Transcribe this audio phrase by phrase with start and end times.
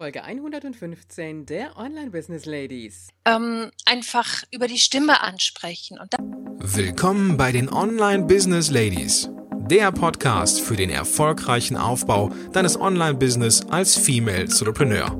[0.00, 3.08] Folge 115 der Online Business Ladies.
[3.26, 5.98] Ähm, einfach über die Stimme ansprechen.
[6.00, 6.14] Und
[6.58, 9.28] Willkommen bei den Online Business Ladies,
[9.68, 15.18] der Podcast für den erfolgreichen Aufbau deines Online-Business als Female Entrepreneur.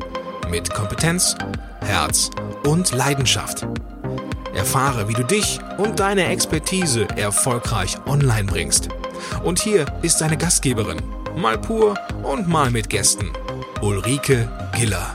[0.49, 1.37] Mit Kompetenz,
[1.83, 2.31] Herz
[2.67, 3.67] und Leidenschaft.
[4.55, 8.89] Erfahre, wie du dich und deine Expertise erfolgreich online bringst.
[9.45, 11.03] Und hier ist deine Gastgeberin,
[11.37, 13.31] mal pur und mal mit Gästen,
[13.83, 15.15] Ulrike Giller.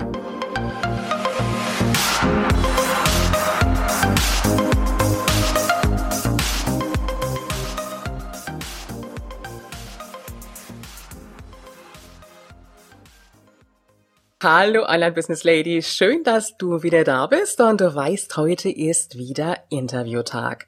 [14.41, 19.15] Hallo Online Business Lady, schön, dass du wieder da bist und du weißt, heute ist
[19.15, 20.65] wieder Interviewtag.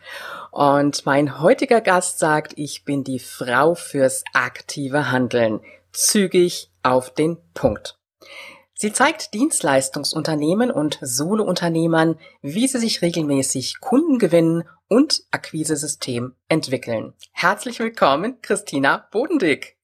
[0.52, 5.62] Und mein heutiger Gast sagt, ich bin die Frau fürs aktive Handeln.
[5.94, 7.98] Zügig auf den Punkt.
[8.74, 17.14] Sie zeigt Dienstleistungsunternehmen und Solounternehmern, wie sie sich regelmäßig Kunden gewinnen und Akquisesystem entwickeln.
[17.32, 19.78] Herzlich willkommen, Christina Bodendick.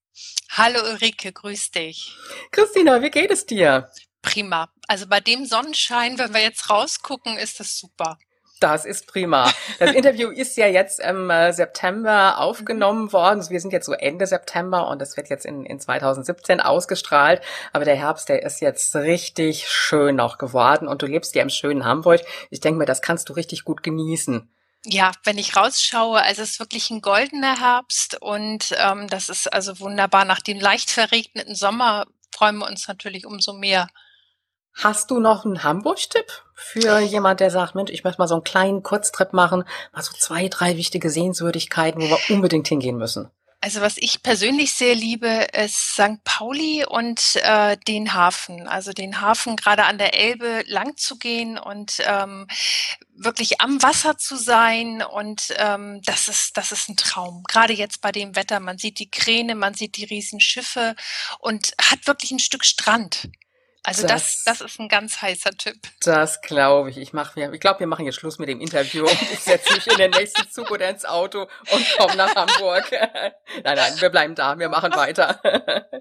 [0.51, 2.15] Hallo Ulrike, grüß dich.
[2.51, 3.89] Christina, wie geht es dir?
[4.21, 4.69] Prima.
[4.87, 8.19] Also bei dem Sonnenschein, wenn wir jetzt rausgucken, ist das super.
[8.63, 9.51] Das ist prima.
[9.77, 13.43] Das Interview ist ja jetzt im äh, September aufgenommen worden.
[13.49, 17.41] Wir sind jetzt so Ende September und das wird jetzt in, in 2017 ausgestrahlt.
[17.73, 21.49] Aber der Herbst, der ist jetzt richtig schön noch geworden und du lebst ja im
[21.49, 22.21] schönen Hamburg.
[22.51, 24.49] Ich denke mir, das kannst du richtig gut genießen.
[24.85, 29.51] Ja, wenn ich rausschaue, also es ist wirklich ein goldener Herbst und ähm, das ist
[29.51, 30.23] also wunderbar.
[30.23, 33.89] Nach dem leicht verregneten Sommer freuen wir uns natürlich umso mehr.
[34.73, 38.43] Hast du noch einen Hamburg-Tipp für jemand, der sagt, Mensch, ich möchte mal so einen
[38.43, 43.29] kleinen Kurztrip machen, mal so zwei, drei wichtige Sehenswürdigkeiten, wo wir unbedingt hingehen müssen?
[43.63, 46.21] Also was ich persönlich sehr liebe, ist St.
[46.25, 48.67] Pauli und äh, den Hafen.
[48.67, 52.45] Also den Hafen gerade an der Elbe lang zu gehen und ähm,
[53.15, 55.01] wirklich am Wasser zu sein.
[55.01, 57.43] Und ähm, das ist das ist ein Traum.
[57.47, 58.59] Gerade jetzt bei dem Wetter.
[58.59, 60.97] Man sieht die Kräne, man sieht die Riesenschiffe
[61.39, 63.29] und hat wirklich ein Stück Strand.
[63.85, 65.75] Also das, das, das ist ein ganz heißer Tipp.
[66.05, 66.97] Das glaube ich.
[66.97, 69.97] Ich mache ich glaube, wir machen jetzt Schluss mit dem Interview ich setze mich in
[69.97, 72.89] den nächsten Zug oder ins Auto und komme nach Hamburg.
[72.91, 73.33] nein,
[73.75, 75.41] nein, wir bleiben da, wir machen weiter.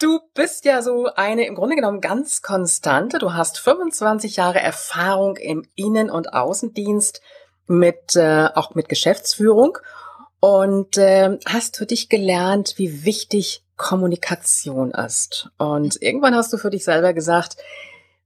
[0.00, 3.18] du bist ja so eine im Grunde genommen ganz konstante.
[3.18, 7.20] Du hast 25 Jahre Erfahrung im Innen- und Außendienst
[7.66, 9.78] mit äh, auch mit Geschäftsführung
[10.38, 15.50] und äh, hast für dich gelernt, wie wichtig Kommunikation ist.
[15.58, 17.56] Und irgendwann hast du für dich selber gesagt,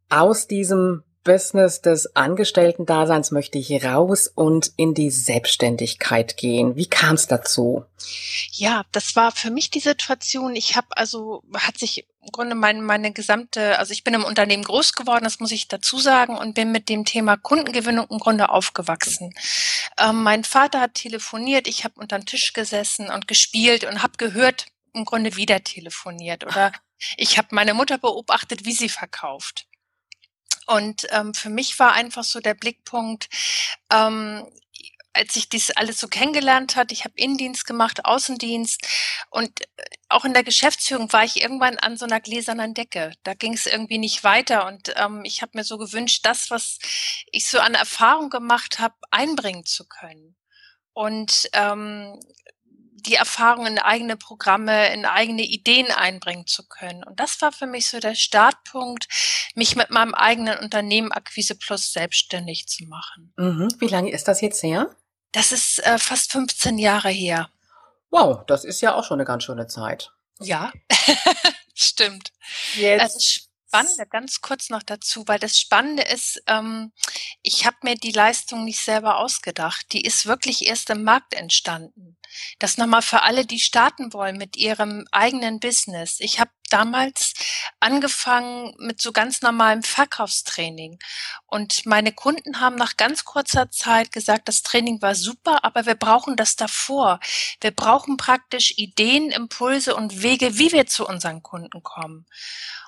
[0.08, 6.76] aus diesem Business des Angestellten-Daseins möchte ich raus und in die Selbstständigkeit gehen.
[6.76, 7.84] Wie kam es dazu?
[8.52, 10.54] Ja, das war für mich die Situation.
[10.54, 14.62] Ich habe also, hat sich im Grunde meine, meine gesamte, also ich bin im Unternehmen
[14.62, 18.48] groß geworden, das muss ich dazu sagen, und bin mit dem Thema Kundengewinnung im Grunde
[18.48, 19.34] aufgewachsen.
[19.98, 24.66] Ähm, mein Vater hat telefoniert, ich habe unterm Tisch gesessen und gespielt und habe gehört,
[24.96, 26.72] im Grunde wieder telefoniert oder
[27.16, 29.66] ich habe meine Mutter beobachtet, wie sie verkauft.
[30.66, 33.28] Und ähm, für mich war einfach so der Blickpunkt,
[33.92, 34.50] ähm,
[35.16, 38.86] als ich dies alles so kennengelernt hat, ich habe Innendienst gemacht, Außendienst
[39.30, 39.66] und äh,
[40.08, 43.12] auch in der Geschäftsführung war ich irgendwann an so einer gläsernen Decke.
[43.22, 46.78] Da ging es irgendwie nicht weiter und ähm, ich habe mir so gewünscht, das, was
[47.32, 50.36] ich so an Erfahrung gemacht habe, einbringen zu können.
[50.92, 52.20] Und ähm,
[52.96, 57.04] die Erfahrung in eigene Programme, in eigene Ideen einbringen zu können.
[57.04, 59.06] Und das war für mich so der Startpunkt,
[59.54, 63.32] mich mit meinem eigenen Unternehmen Akquise Plus selbstständig zu machen.
[63.36, 63.68] Mhm.
[63.78, 64.90] Wie lange ist das jetzt her?
[65.32, 67.50] Das ist äh, fast 15 Jahre her.
[68.10, 70.12] Wow, das ist ja auch schon eine ganz schöne Zeit.
[70.40, 70.72] Ja,
[71.74, 72.32] stimmt.
[72.76, 73.02] Jetzt.
[73.02, 73.18] Also
[73.80, 76.92] Spannende, ganz kurz noch dazu, weil das Spannende ist, ähm,
[77.42, 79.92] ich habe mir die Leistung nicht selber ausgedacht.
[79.92, 82.16] Die ist wirklich erst im Markt entstanden.
[82.58, 86.16] Das nochmal für alle, die starten wollen mit ihrem eigenen Business.
[86.20, 87.34] Ich habe damals
[87.80, 90.98] angefangen mit so ganz normalem Verkaufstraining.
[91.46, 95.94] Und meine Kunden haben nach ganz kurzer Zeit gesagt, das Training war super, aber wir
[95.94, 97.20] brauchen das davor.
[97.60, 102.26] Wir brauchen praktisch Ideen, Impulse und Wege, wie wir zu unseren Kunden kommen.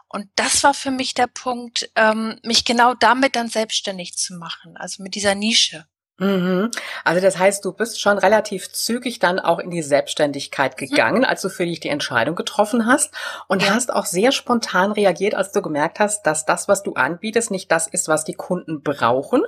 [0.08, 4.76] Und das war für mich der Punkt, ähm, mich genau damit dann selbstständig zu machen,
[4.76, 5.86] also mit dieser Nische.
[6.18, 6.70] Mhm.
[7.04, 11.42] Also das heißt, du bist schon relativ zügig dann auch in die Selbstständigkeit gegangen, als
[11.42, 13.14] du für dich die Entscheidung getroffen hast
[13.46, 13.70] und ja.
[13.70, 17.70] hast auch sehr spontan reagiert, als du gemerkt hast, dass das, was du anbietest, nicht
[17.70, 19.42] das ist, was die Kunden brauchen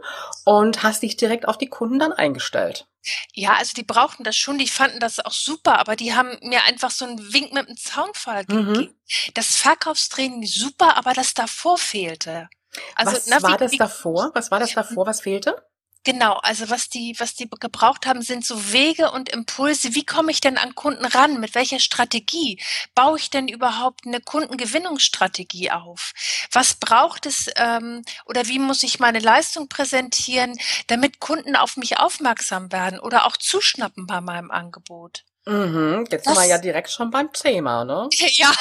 [0.45, 2.87] und hast dich direkt auf die Kunden dann eingestellt.
[3.33, 6.63] Ja, also die brauchten das schon, die fanden das auch super, aber die haben mir
[6.65, 8.75] einfach so einen Wink mit dem Zaunfall mhm.
[8.75, 9.01] gegeben.
[9.35, 12.49] Das Verkaufstraining super, aber das davor fehlte.
[12.95, 14.31] Also, was na, war wie, das davor?
[14.35, 15.57] Was war das davor, was fehlte?
[16.05, 19.95] Genau, also was die, was die gebraucht haben, sind so Wege und Impulse.
[19.95, 21.41] Wie komme ich denn an Kunden ran?
[21.41, 22.59] Mit welcher Strategie
[22.95, 26.13] baue ich denn überhaupt eine Kundengewinnungsstrategie auf?
[26.53, 31.99] Was braucht es ähm, oder wie muss ich meine Leistung präsentieren, damit Kunden auf mich
[31.99, 35.25] aufmerksam werden oder auch zuschnappen bei meinem Angebot?
[35.47, 38.09] Mhm, jetzt das, sind wir ja direkt schon beim Thema, ne?
[38.19, 38.53] Ja.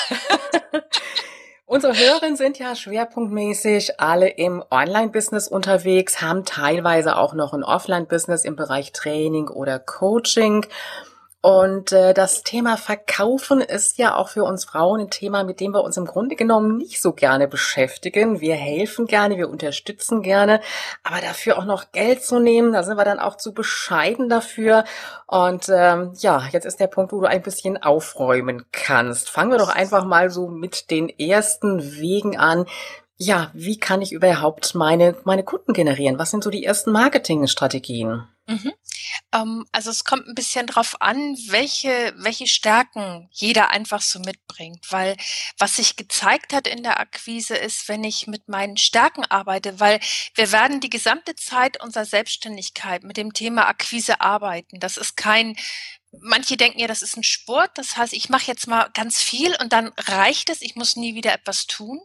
[1.70, 8.44] Unsere Hörerinnen sind ja schwerpunktmäßig alle im Online-Business unterwegs, haben teilweise auch noch ein Offline-Business
[8.44, 10.66] im Bereich Training oder Coaching.
[11.42, 15.74] Und äh, das Thema Verkaufen ist ja auch für uns Frauen ein Thema, mit dem
[15.74, 18.42] wir uns im Grunde genommen nicht so gerne beschäftigen.
[18.42, 20.60] Wir helfen gerne, wir unterstützen gerne,
[21.02, 24.84] aber dafür auch noch Geld zu nehmen, da sind wir dann auch zu bescheiden dafür.
[25.28, 29.30] Und ähm, ja, jetzt ist der Punkt, wo du ein bisschen aufräumen kannst.
[29.30, 32.66] Fangen wir doch einfach mal so mit den ersten Wegen an.
[33.16, 36.20] Ja, wie kann ich überhaupt meine, meine Kunden generieren?
[36.20, 38.28] Was sind so die ersten Marketingstrategien?
[38.48, 38.74] Mhm.
[39.34, 44.92] Ähm, also es kommt ein bisschen drauf an, welche, welche Stärken jeder einfach so mitbringt.
[44.92, 45.18] Weil
[45.58, 50.00] was sich gezeigt hat in der Akquise ist, wenn ich mit meinen Stärken arbeite, weil
[50.36, 54.80] wir werden die gesamte Zeit unserer Selbstständigkeit mit dem Thema Akquise arbeiten.
[54.80, 55.56] Das ist kein
[56.12, 57.72] manche denken ja, das ist ein Sport.
[57.76, 60.62] Das heißt, ich mache jetzt mal ganz viel und dann reicht es.
[60.62, 62.00] Ich muss nie wieder etwas tun,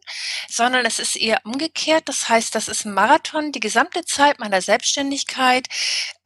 [0.49, 2.09] sondern es ist eher umgekehrt.
[2.09, 3.53] Das heißt, das ist ein Marathon.
[3.53, 5.69] Die gesamte Zeit meiner Selbstständigkeit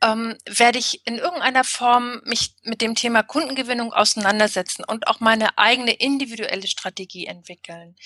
[0.03, 5.59] ähm, werde ich in irgendeiner Form mich mit dem Thema Kundengewinnung auseinandersetzen und auch meine
[5.59, 7.97] eigene individuelle Strategie entwickeln.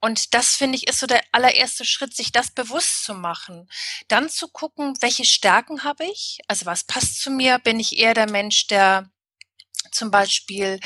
[0.00, 3.68] Und das finde ich ist so der allererste Schritt, sich das bewusst zu machen.
[4.08, 6.38] Dann zu gucken, welche Stärken habe ich?
[6.48, 7.58] Also was passt zu mir?
[7.58, 9.10] Bin ich eher der Mensch, der
[9.92, 10.80] zum Beispiel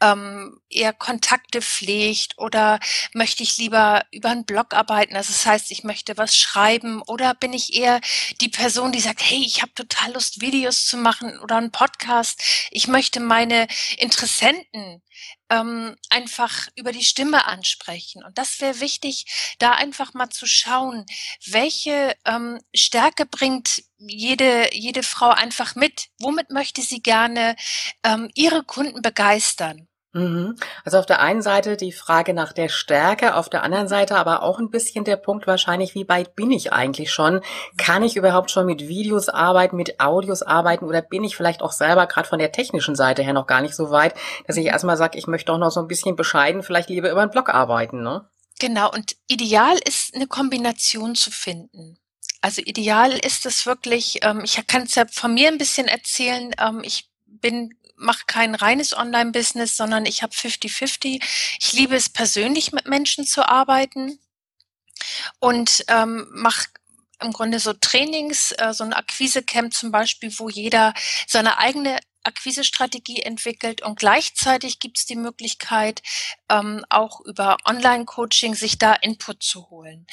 [0.00, 2.78] ähm, eher Kontakte pflegt oder
[3.12, 5.16] möchte ich lieber über einen Blog arbeiten?
[5.16, 8.00] Also das heißt, ich möchte was schreiben oder bin ich eher
[8.40, 12.42] die Person, die sagt, hey, ich habe total Lust, Videos zu machen oder einen Podcast.
[12.70, 13.66] Ich möchte meine
[13.98, 15.02] Interessenten
[15.50, 18.24] ähm, einfach über die Stimme ansprechen.
[18.24, 19.26] Und das wäre wichtig,
[19.58, 21.04] da einfach mal zu schauen,
[21.46, 26.08] welche ähm, Stärke bringt jede, jede Frau einfach mit?
[26.20, 27.56] Womit möchte sie gerne
[28.04, 29.89] ähm, ihre Kunden begeistern?
[30.12, 30.56] Mhm.
[30.84, 34.42] Also auf der einen Seite die Frage nach der Stärke, auf der anderen Seite aber
[34.42, 37.40] auch ein bisschen der Punkt wahrscheinlich, wie weit bin ich eigentlich schon?
[37.76, 41.72] Kann ich überhaupt schon mit Videos arbeiten, mit Audios arbeiten oder bin ich vielleicht auch
[41.72, 44.14] selber gerade von der technischen Seite her noch gar nicht so weit,
[44.48, 47.22] dass ich erstmal sage, ich möchte doch noch so ein bisschen bescheiden, vielleicht lieber über
[47.22, 48.28] einen Blog arbeiten, ne?
[48.58, 51.98] Genau, und ideal ist eine Kombination zu finden.
[52.42, 56.54] Also ideal ist es wirklich, ähm, ich kann es ja von mir ein bisschen erzählen,
[56.58, 61.22] ähm, ich bin mache kein reines Online-Business, sondern ich habe 50-50.
[61.60, 64.18] Ich liebe es persönlich mit Menschen zu arbeiten
[65.38, 66.68] und ähm, mache
[67.22, 70.94] im Grunde so Trainings, äh, so ein Akquise-Camp zum Beispiel, wo jeder
[71.26, 76.02] seine eigene Akquisestrategie entwickelt und gleichzeitig gibt es die Möglichkeit,
[76.48, 80.06] ähm, auch über Online-Coaching sich da Input zu holen.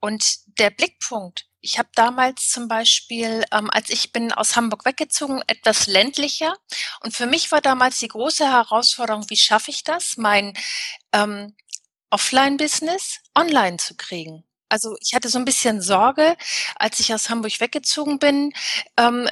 [0.00, 5.42] Und der Blickpunkt ich habe damals zum Beispiel, ähm, als ich bin aus Hamburg weggezogen,
[5.46, 6.56] etwas ländlicher.
[7.00, 10.54] Und für mich war damals die große Herausforderung, wie schaffe ich das, mein
[11.12, 11.54] ähm,
[12.10, 14.44] Offline-Business online zu kriegen.
[14.68, 16.36] Also ich hatte so ein bisschen Sorge,
[16.74, 18.52] als ich aus Hamburg weggezogen bin,
[18.96, 19.30] ähm,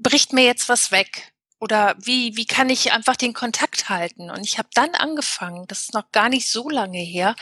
[0.00, 1.32] bricht mir jetzt was weg?
[1.60, 4.30] Oder wie, wie kann ich einfach den Kontakt halten?
[4.30, 7.34] Und ich habe dann angefangen, das ist noch gar nicht so lange her,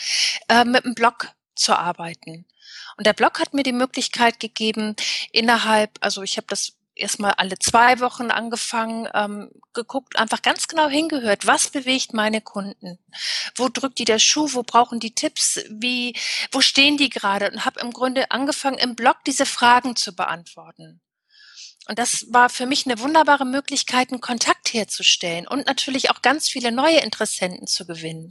[0.48, 2.46] äh, mit einem Blog zu arbeiten.
[2.96, 4.96] Und der Blog hat mir die Möglichkeit gegeben,
[5.32, 10.88] innerhalb, also ich habe das erstmal alle zwei Wochen angefangen, ähm, geguckt, einfach ganz genau
[10.88, 12.98] hingehört, was bewegt meine Kunden?
[13.54, 14.48] Wo drückt die der Schuh?
[14.52, 15.60] Wo brauchen die Tipps?
[15.68, 16.16] Wie,
[16.50, 17.50] wo stehen die gerade?
[17.50, 21.00] Und habe im Grunde angefangen, im Blog diese Fragen zu beantworten.
[21.88, 26.48] Und das war für mich eine wunderbare Möglichkeit, einen Kontakt herzustellen und natürlich auch ganz
[26.48, 28.30] viele neue Interessenten zu gewinnen.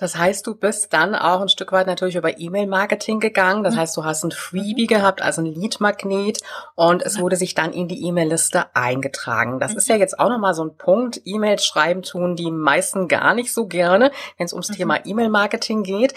[0.00, 3.62] Das heißt, du bist dann auch ein Stück weit natürlich über E-Mail-Marketing gegangen.
[3.62, 3.78] Das mhm.
[3.78, 4.88] heißt, du hast ein Freebie mhm.
[4.88, 6.40] gehabt, also ein Lead-Magnet
[6.74, 9.60] und es wurde sich dann in die E-Mail-Liste eingetragen.
[9.60, 9.78] Das mhm.
[9.78, 11.22] ist ja jetzt auch nochmal so ein Punkt.
[11.24, 14.74] E-Mails schreiben tun die meisten gar nicht so gerne, wenn es ums mhm.
[14.74, 16.14] Thema E-Mail-Marketing geht.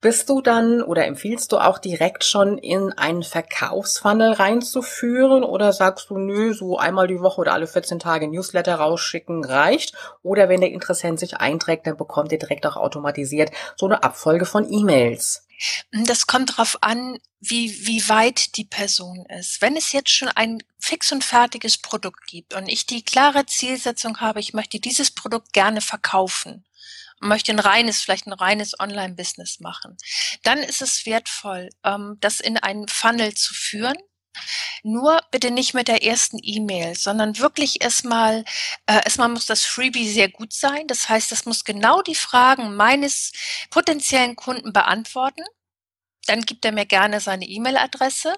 [0.00, 6.10] Bist du dann oder empfiehlst du auch direkt schon in einen Verkaufsfunnel reinzuführen oder sagst
[6.10, 9.94] du, nö, so einmal die Woche oder alle 14 Tage Newsletter rausschicken reicht?
[10.22, 14.46] Oder wenn der Interessent sich einträgt, dann bekommt ihr direkt auch automatisiert so eine Abfolge
[14.46, 15.48] von E-Mails.
[15.90, 19.60] Das kommt darauf an, wie, wie weit die Person ist.
[19.60, 24.20] Wenn es jetzt schon ein fix und fertiges Produkt gibt und ich die klare Zielsetzung
[24.20, 26.64] habe, ich möchte dieses Produkt gerne verkaufen,
[27.20, 29.96] möchte ein reines, vielleicht ein reines Online-Business machen,
[30.42, 33.96] dann ist es wertvoll, ähm, das in einen Funnel zu führen.
[34.84, 38.44] Nur bitte nicht mit der ersten E-Mail, sondern wirklich erstmal,
[38.86, 40.86] äh, erstmal muss das Freebie sehr gut sein.
[40.86, 43.32] Das heißt, das muss genau die Fragen meines
[43.70, 45.42] potenziellen Kunden beantworten
[46.28, 48.34] dann gibt er mir gerne seine E-Mail-Adresse.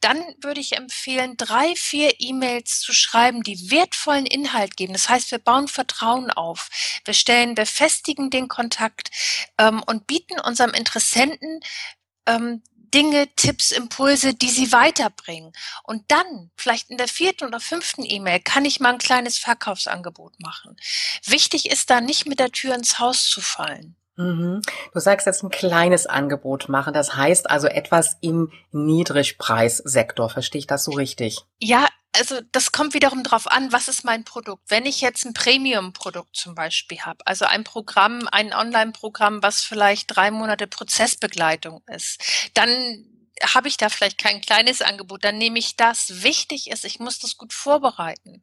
[0.00, 4.92] Dann würde ich empfehlen, drei, vier E-Mails zu schreiben, die wertvollen Inhalt geben.
[4.92, 6.70] Das heißt, wir bauen Vertrauen auf.
[7.04, 9.10] Wir stellen, wir festigen den Kontakt
[9.58, 11.60] ähm, und bieten unserem Interessenten
[12.26, 12.62] ähm,
[12.94, 15.52] Dinge, Tipps, Impulse, die sie weiterbringen.
[15.82, 20.38] Und dann, vielleicht in der vierten oder fünften E-Mail, kann ich mal ein kleines Verkaufsangebot
[20.38, 20.76] machen.
[21.24, 23.96] Wichtig ist da nicht mit der Tür ins Haus zu fallen.
[24.16, 24.62] Mhm.
[24.92, 30.30] Du sagst jetzt ein kleines Angebot machen, das heißt also etwas im Niedrigpreissektor.
[30.30, 31.40] Verstehe ich das so richtig?
[31.58, 34.62] Ja, also das kommt wiederum drauf an, was ist mein Produkt.
[34.68, 40.14] Wenn ich jetzt ein Premium-Produkt zum Beispiel habe, also ein Programm, ein Online-Programm, was vielleicht
[40.14, 42.70] drei Monate Prozessbegleitung ist, dann
[43.42, 46.22] habe ich da vielleicht kein kleines Angebot, dann nehme ich das.
[46.22, 48.42] Wichtig ist, ich muss das gut vorbereiten.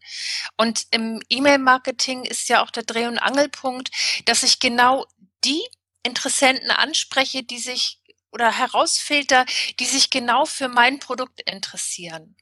[0.57, 3.89] Und im E-Mail-Marketing ist ja auch der Dreh- und Angelpunkt,
[4.25, 5.05] dass ich genau
[5.43, 5.63] die
[6.03, 7.99] Interessenten anspreche, die sich
[8.31, 9.45] oder herausfilter,
[9.79, 12.35] die sich genau für mein Produkt interessieren.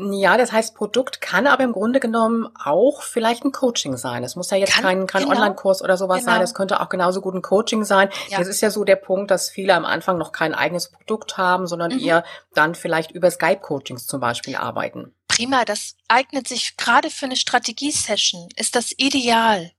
[0.00, 4.22] Ja, das heißt, Produkt kann aber im Grunde genommen auch vielleicht ein Coaching sein.
[4.22, 6.34] Es muss ja jetzt kann, kein, kein genau, Online-Kurs oder sowas genau.
[6.34, 6.42] sein.
[6.42, 8.08] Es könnte auch genauso gut ein Coaching sein.
[8.28, 8.38] Ja.
[8.38, 11.66] Jetzt ist ja so der Punkt, dass viele am Anfang noch kein eigenes Produkt haben,
[11.66, 11.98] sondern mhm.
[11.98, 15.16] eher dann vielleicht über Skype-Coachings zum Beispiel arbeiten.
[15.26, 18.50] Prima, das eignet sich gerade für eine Strategie-Session.
[18.54, 19.72] Ist das ideal?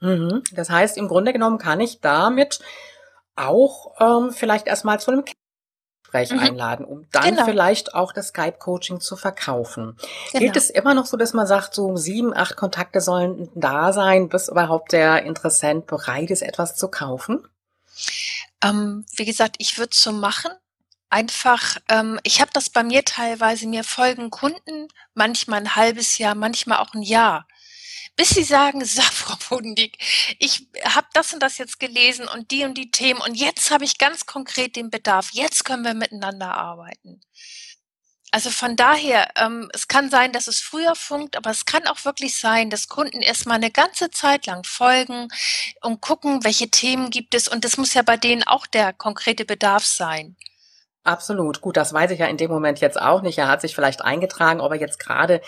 [0.00, 0.42] Mhm.
[0.52, 2.60] Das heißt, im Grunde genommen kann ich damit
[3.36, 6.40] auch ähm, vielleicht erstmal zu einem Gespräch mhm.
[6.40, 7.44] einladen, um dann genau.
[7.44, 9.96] vielleicht auch das Skype-Coaching zu verkaufen.
[10.32, 10.40] Genau.
[10.40, 14.28] Gilt es immer noch so, dass man sagt, so sieben, acht Kontakte sollen da sein,
[14.28, 17.46] bis überhaupt der Interessent bereit ist, etwas zu kaufen?
[18.62, 20.50] Ähm, wie gesagt, ich würde es so machen.
[21.08, 26.34] Einfach, ähm, ich habe das bei mir teilweise, mir folgen Kunden, manchmal ein halbes Jahr,
[26.34, 27.46] manchmal auch ein Jahr
[28.16, 29.98] bis sie sagen, so, Frau Bodendieck,
[30.38, 33.84] ich habe das und das jetzt gelesen und die und die Themen und jetzt habe
[33.84, 35.30] ich ganz konkret den Bedarf.
[35.32, 37.20] Jetzt können wir miteinander arbeiten.
[38.32, 42.04] Also von daher, ähm, es kann sein, dass es früher funkt, aber es kann auch
[42.04, 45.28] wirklich sein, dass Kunden erstmal eine ganze Zeit lang folgen
[45.82, 47.48] und gucken, welche Themen gibt es.
[47.48, 50.36] Und das muss ja bei denen auch der konkrete Bedarf sein.
[51.02, 51.60] Absolut.
[51.60, 53.38] Gut, das weiß ich ja in dem Moment jetzt auch nicht.
[53.38, 55.40] Er hat sich vielleicht eingetragen, ob er jetzt gerade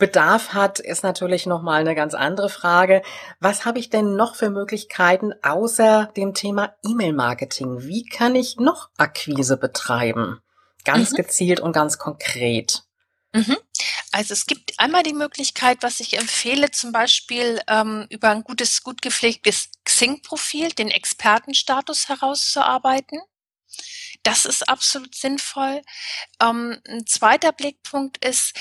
[0.00, 3.02] Bedarf hat, ist natürlich nochmal eine ganz andere Frage.
[3.38, 7.82] Was habe ich denn noch für Möglichkeiten außer dem Thema E-Mail-Marketing?
[7.82, 10.40] Wie kann ich noch Akquise betreiben?
[10.84, 11.16] Ganz mhm.
[11.16, 12.82] gezielt und ganz konkret.
[13.32, 13.56] Mhm.
[14.10, 18.82] Also es gibt einmal die Möglichkeit, was ich empfehle, zum Beispiel ähm, über ein gutes,
[18.82, 23.20] gut gepflegtes Xing-Profil den Expertenstatus herauszuarbeiten.
[24.24, 25.82] Das ist absolut sinnvoll.
[26.42, 28.54] Ähm, ein zweiter Blickpunkt ist,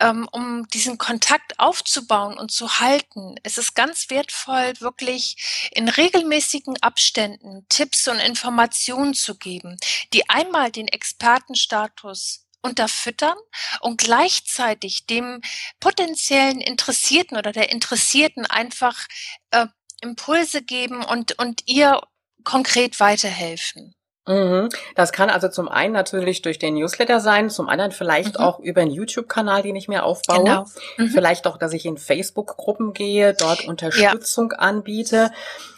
[0.00, 7.66] um diesen Kontakt aufzubauen und zu halten, ist es ganz wertvoll, wirklich in regelmäßigen Abständen
[7.68, 9.76] Tipps und Informationen zu geben,
[10.12, 13.36] die einmal den Expertenstatus unterfüttern
[13.80, 15.42] und gleichzeitig dem
[15.80, 19.06] potenziellen Interessierten oder der Interessierten einfach
[19.50, 19.66] äh,
[20.00, 22.00] Impulse geben und, und ihr
[22.42, 23.94] konkret weiterhelfen.
[24.26, 24.68] Mhm.
[24.94, 28.44] Das kann also zum einen natürlich durch den Newsletter sein, zum anderen vielleicht mhm.
[28.44, 30.44] auch über einen YouTube-Kanal, den ich mir aufbaue.
[30.44, 30.64] Genau.
[30.96, 31.08] Mhm.
[31.08, 34.58] Vielleicht auch, dass ich in Facebook-Gruppen gehe, dort Unterstützung ja.
[34.58, 35.30] anbiete.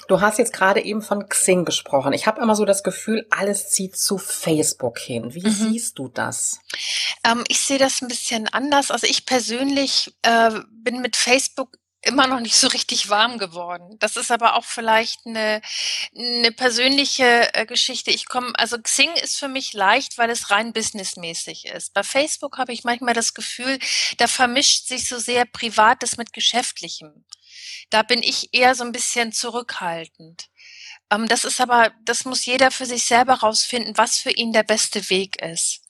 [0.09, 2.13] Du hast jetzt gerade eben von Xing gesprochen.
[2.13, 5.35] Ich habe immer so das Gefühl, alles zieht zu Facebook hin.
[5.35, 5.51] Wie mhm.
[5.51, 6.61] siehst du das?
[7.25, 8.93] Ähm, ich sehe das ein bisschen anders.
[8.93, 11.77] Also ich persönlich äh, bin mit Facebook
[12.07, 13.97] immer noch nicht so richtig warm geworden.
[13.99, 15.61] Das ist aber auch vielleicht eine,
[16.17, 18.11] eine persönliche äh, Geschichte.
[18.11, 21.93] Ich komme, also Xing ist für mich leicht, weil es rein businessmäßig ist.
[21.95, 23.79] Bei Facebook habe ich manchmal das Gefühl,
[24.19, 27.25] da vermischt sich so sehr Privates mit Geschäftlichem.
[27.91, 30.49] Da bin ich eher so ein bisschen zurückhaltend.
[31.11, 34.65] Ähm, das ist aber, das muss jeder für sich selber rausfinden, was für ihn der
[34.65, 35.86] beste Weg ist.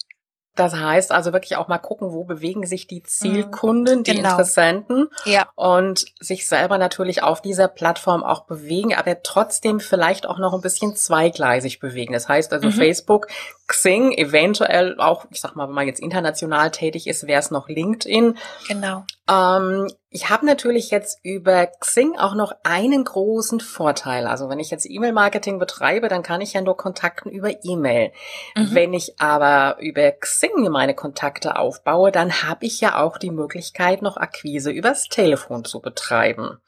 [0.56, 4.30] Das heißt also wirklich auch mal gucken, wo bewegen sich die Zielkunden, die Genau.
[4.30, 10.38] Interessenten Ja, und sich selber natürlich auf dieser Plattform auch bewegen, aber trotzdem vielleicht auch
[10.38, 12.12] noch ein bisschen zweigleisig bewegen.
[12.12, 12.72] Das heißt also Mhm.
[12.72, 13.28] Facebook,
[13.66, 17.68] Xing, eventuell auch, ich sag mal, wenn man jetzt international tätig ist, wäre es noch
[17.68, 18.36] LinkedIn.
[18.68, 19.04] genau.
[19.28, 24.26] Ähm, ich habe natürlich jetzt über Xing auch noch einen großen Vorteil.
[24.26, 28.12] Also wenn ich jetzt E-Mail-Marketing betreibe, dann kann ich ja nur kontakten über E-Mail.
[28.54, 28.74] Mhm.
[28.74, 33.30] Wenn ich aber über Xing mir meine Kontakte aufbaue, dann habe ich ja auch die
[33.30, 36.60] Möglichkeit, noch Akquise übers Telefon zu betreiben.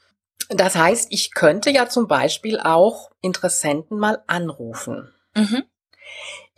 [0.51, 5.13] Das heißt, ich könnte ja zum Beispiel auch Interessenten mal anrufen.
[5.35, 5.65] Mhm.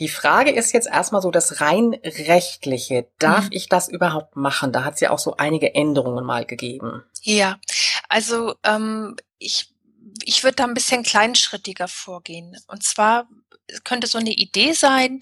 [0.01, 3.07] Die Frage ist jetzt erstmal so das rein rechtliche.
[3.19, 3.51] Darf Mhm.
[3.53, 4.73] ich das überhaupt machen?
[4.73, 7.05] Da hat es ja auch so einige Änderungen mal gegeben.
[7.23, 7.59] Ja,
[8.09, 9.69] also ähm, ich,
[10.25, 12.57] ich würde da ein bisschen kleinschrittiger vorgehen.
[12.67, 13.29] Und zwar
[13.85, 15.21] könnte so eine Idee sein,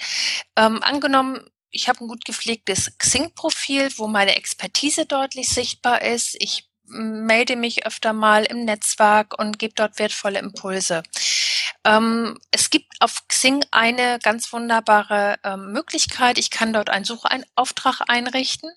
[0.57, 6.35] ähm, angenommen, ich habe ein gut gepflegtes Xing-Profil, wo meine Expertise deutlich sichtbar ist.
[6.39, 11.03] Ich melde mich öfter mal im Netzwerk und gebe dort wertvolle Impulse.
[11.89, 16.37] Ähm, es gibt auf Xing eine ganz wunderbare ähm, Möglichkeit.
[16.37, 18.71] Ich kann dort einen Suchauftrag einrichten,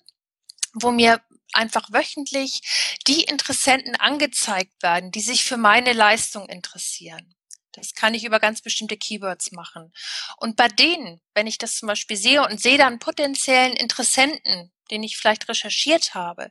[0.72, 1.20] wo mir
[1.52, 2.62] einfach wöchentlich
[3.06, 7.34] die Interessenten angezeigt werden, die sich für meine Leistung interessieren.
[7.72, 9.92] Das kann ich über ganz bestimmte Keywords machen.
[10.36, 15.02] Und bei denen, wenn ich das zum Beispiel sehe und sehe dann potenziellen Interessenten, den
[15.02, 16.50] ich vielleicht recherchiert habe,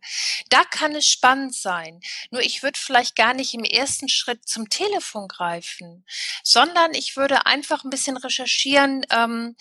[0.49, 2.01] da kann es spannend sein.
[2.31, 6.05] Nur ich würde vielleicht gar nicht im ersten Schritt zum Telefon greifen,
[6.43, 9.55] sondern ich würde einfach ein bisschen recherchieren, ähm,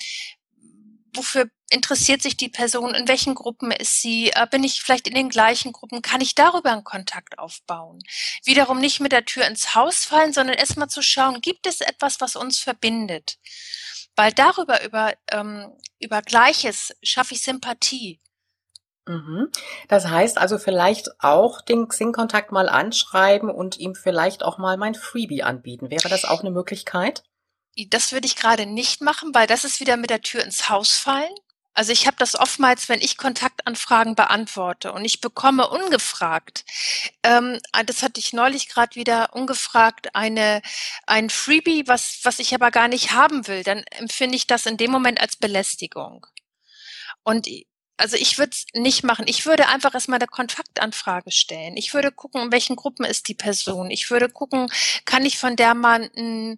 [1.15, 5.15] wofür interessiert sich die Person, in welchen Gruppen ist sie, äh, bin ich vielleicht in
[5.15, 8.01] den gleichen Gruppen, kann ich darüber einen Kontakt aufbauen.
[8.45, 12.21] Wiederum nicht mit der Tür ins Haus fallen, sondern erstmal zu schauen, gibt es etwas,
[12.21, 13.39] was uns verbindet?
[14.17, 18.21] Weil darüber, über, ähm, über Gleiches schaffe ich Sympathie.
[19.07, 19.51] Mhm.
[19.89, 24.95] Das heißt also vielleicht auch den Xing-Kontakt mal anschreiben und ihm vielleicht auch mal mein
[24.95, 25.91] Freebie anbieten.
[25.91, 27.23] Wäre das auch eine Möglichkeit?
[27.89, 30.93] Das würde ich gerade nicht machen, weil das ist wieder mit der Tür ins Haus
[30.93, 31.35] fallen.
[31.75, 36.65] Also ich habe das oftmals, wenn ich Kontaktanfragen beantworte und ich bekomme ungefragt,
[37.23, 40.63] ähm, das hatte ich neulich gerade wieder ungefragt, eine
[41.07, 44.77] ein Freebie, was was ich aber gar nicht haben will, dann empfinde ich das in
[44.77, 46.27] dem Moment als Belästigung.
[47.23, 47.47] Und
[48.01, 49.27] also ich würde es nicht machen.
[49.29, 51.77] Ich würde einfach erstmal eine Kontaktanfrage stellen.
[51.77, 53.91] Ich würde gucken, in welchen Gruppen ist die Person.
[53.91, 54.69] Ich würde gucken,
[55.05, 56.57] kann ich von der mal ein,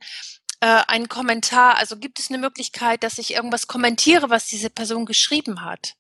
[0.62, 5.06] äh, einen Kommentar, also gibt es eine Möglichkeit, dass ich irgendwas kommentiere, was diese Person
[5.06, 5.94] geschrieben hat?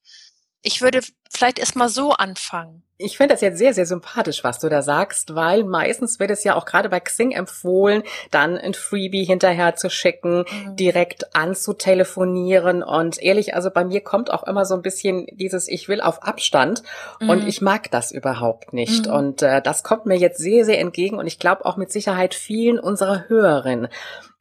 [0.64, 2.84] Ich würde vielleicht erstmal so anfangen.
[2.96, 6.44] Ich finde das jetzt sehr, sehr sympathisch, was du da sagst, weil meistens wird es
[6.44, 10.76] ja auch gerade bei Xing empfohlen, dann ein Freebie hinterher zu schicken, Mhm.
[10.76, 12.84] direkt anzutelefonieren.
[12.84, 16.22] Und ehrlich, also bei mir kommt auch immer so ein bisschen dieses Ich will auf
[16.22, 16.84] Abstand
[17.20, 17.48] und Mhm.
[17.48, 19.06] ich mag das überhaupt nicht.
[19.06, 19.12] Mhm.
[19.12, 22.34] Und äh, das kommt mir jetzt sehr, sehr entgegen und ich glaube auch mit Sicherheit
[22.34, 23.88] vielen unserer Hörerinnen.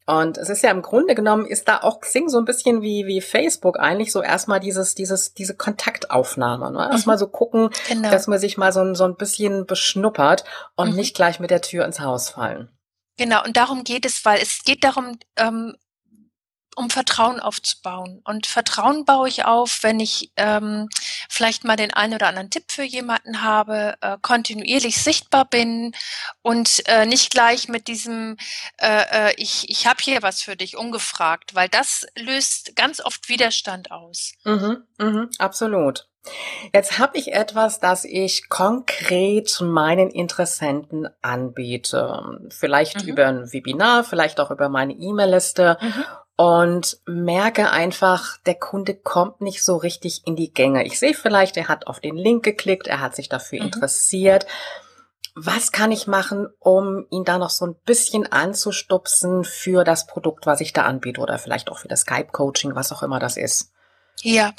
[0.08, 3.06] Und es ist ja im Grunde genommen, ist da auch Xing so ein bisschen wie,
[3.06, 6.72] wie Facebook eigentlich so erstmal dieses, dieses, diese Kontaktaufnahme.
[6.72, 6.90] Ne?
[6.92, 8.10] Erstmal so gucken, Genau.
[8.10, 10.44] dass man sich mal so, ein- so ein bisschen beschnuppert
[10.76, 10.96] und Mhm.
[10.96, 12.70] nicht gleich mit der Tür ins Haus fallen.
[13.18, 15.76] Genau, und darum geht es, weil es geht darum, ähm,
[16.82, 18.22] um Vertrauen aufzubauen.
[18.26, 20.90] Und Vertrauen baue ich auf, wenn ich ähm,
[21.30, 25.94] vielleicht mal den einen oder anderen Tipp für jemanden habe, äh, kontinuierlich sichtbar bin
[26.42, 28.38] und äh, nicht gleich mit diesem
[28.78, 33.30] äh, äh, ich, ich habe hier was für dich ungefragt, weil das löst ganz oft
[33.30, 34.34] Widerstand aus.
[34.44, 36.08] Mhm, mhm, absolut.
[36.72, 42.22] Jetzt habe ich etwas, das ich konkret meinen Interessenten anbiete.
[42.50, 43.08] Vielleicht Mhm.
[43.10, 45.80] über ein Webinar, vielleicht auch über meine E-Mail-Liste.
[46.36, 50.86] Und merke einfach, der Kunde kommt nicht so richtig in die Gänge.
[50.86, 53.66] Ich sehe vielleicht, er hat auf den Link geklickt, er hat sich dafür Mhm.
[53.66, 54.48] interessiert.
[55.36, 60.46] Was kann ich machen, um ihn da noch so ein bisschen anzustupsen für das Produkt,
[60.46, 63.72] was ich da anbiete oder vielleicht auch für das Skype-Coaching, was auch immer das ist?
[64.24, 64.54] Ja,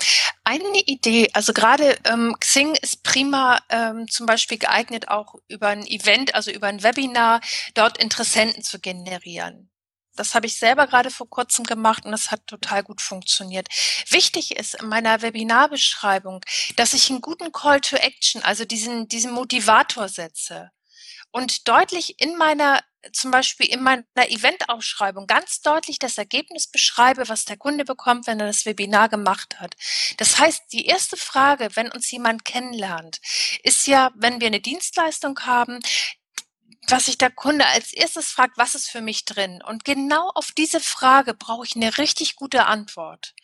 [0.44, 5.86] eine Idee, also gerade ähm, Xing ist prima ähm, zum Beispiel geeignet, auch über ein
[5.86, 7.40] Event, also über ein Webinar,
[7.74, 9.68] dort Interessenten zu generieren.
[10.16, 13.68] Das habe ich selber gerade vor kurzem gemacht und das hat total gut funktioniert.
[14.08, 16.40] Wichtig ist in meiner Webinarbeschreibung,
[16.76, 20.70] dass ich einen guten Call to Action, also diesen, diesen Motivator setze
[21.30, 22.80] und deutlich in meiner
[23.12, 28.38] zum Beispiel in meiner Eventausschreibung ganz deutlich das Ergebnis beschreibe, was der Kunde bekommt, wenn
[28.38, 29.74] er das Webinar gemacht hat.
[30.18, 33.20] Das heißt, die erste Frage, wenn uns jemand kennenlernt,
[33.64, 35.80] ist ja, wenn wir eine Dienstleistung haben,
[36.92, 39.62] was sich der Kunde als erstes fragt, was ist für mich drin?
[39.66, 43.34] Und genau auf diese Frage brauche ich eine richtig gute Antwort.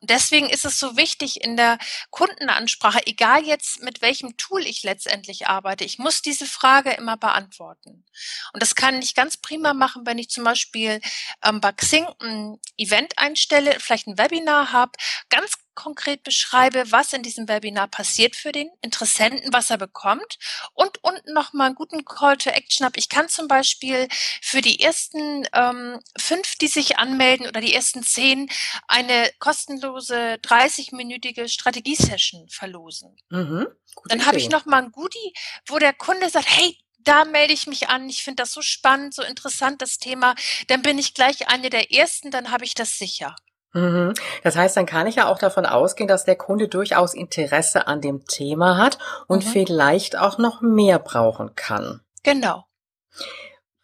[0.00, 1.78] Und deswegen ist es so wichtig in der
[2.10, 8.04] Kundenansprache, egal jetzt mit welchem Tool ich letztendlich arbeite, ich muss diese Frage immer beantworten.
[8.52, 11.00] Und das kann ich ganz prima machen, wenn ich zum Beispiel
[11.42, 14.92] ähm, bei Xing ein Event einstelle, vielleicht ein Webinar habe,
[15.30, 20.38] ganz konkret beschreibe, was in diesem Webinar passiert für den Interessenten, was er bekommt
[20.74, 22.98] und unten nochmal einen guten Call to Action habe.
[22.98, 24.08] Ich kann zum Beispiel
[24.42, 28.50] für die ersten ähm, fünf, die sich anmelden oder die ersten zehn
[28.88, 33.16] eine kostenlose 30-minütige Strategiesession verlosen.
[33.30, 33.68] Mhm,
[34.08, 35.32] Dann habe ich nochmal ein Goodie,
[35.66, 38.08] wo der Kunde sagt, hey, da melde ich mich an.
[38.08, 40.34] Ich finde das so spannend, so interessant, das Thema.
[40.68, 43.34] Dann bin ich gleich eine der ersten, dann habe ich das sicher.
[43.72, 44.14] Mhm.
[44.42, 48.00] Das heißt, dann kann ich ja auch davon ausgehen, dass der Kunde durchaus Interesse an
[48.00, 49.50] dem Thema hat und mhm.
[49.50, 52.00] vielleicht auch noch mehr brauchen kann.
[52.22, 52.64] Genau.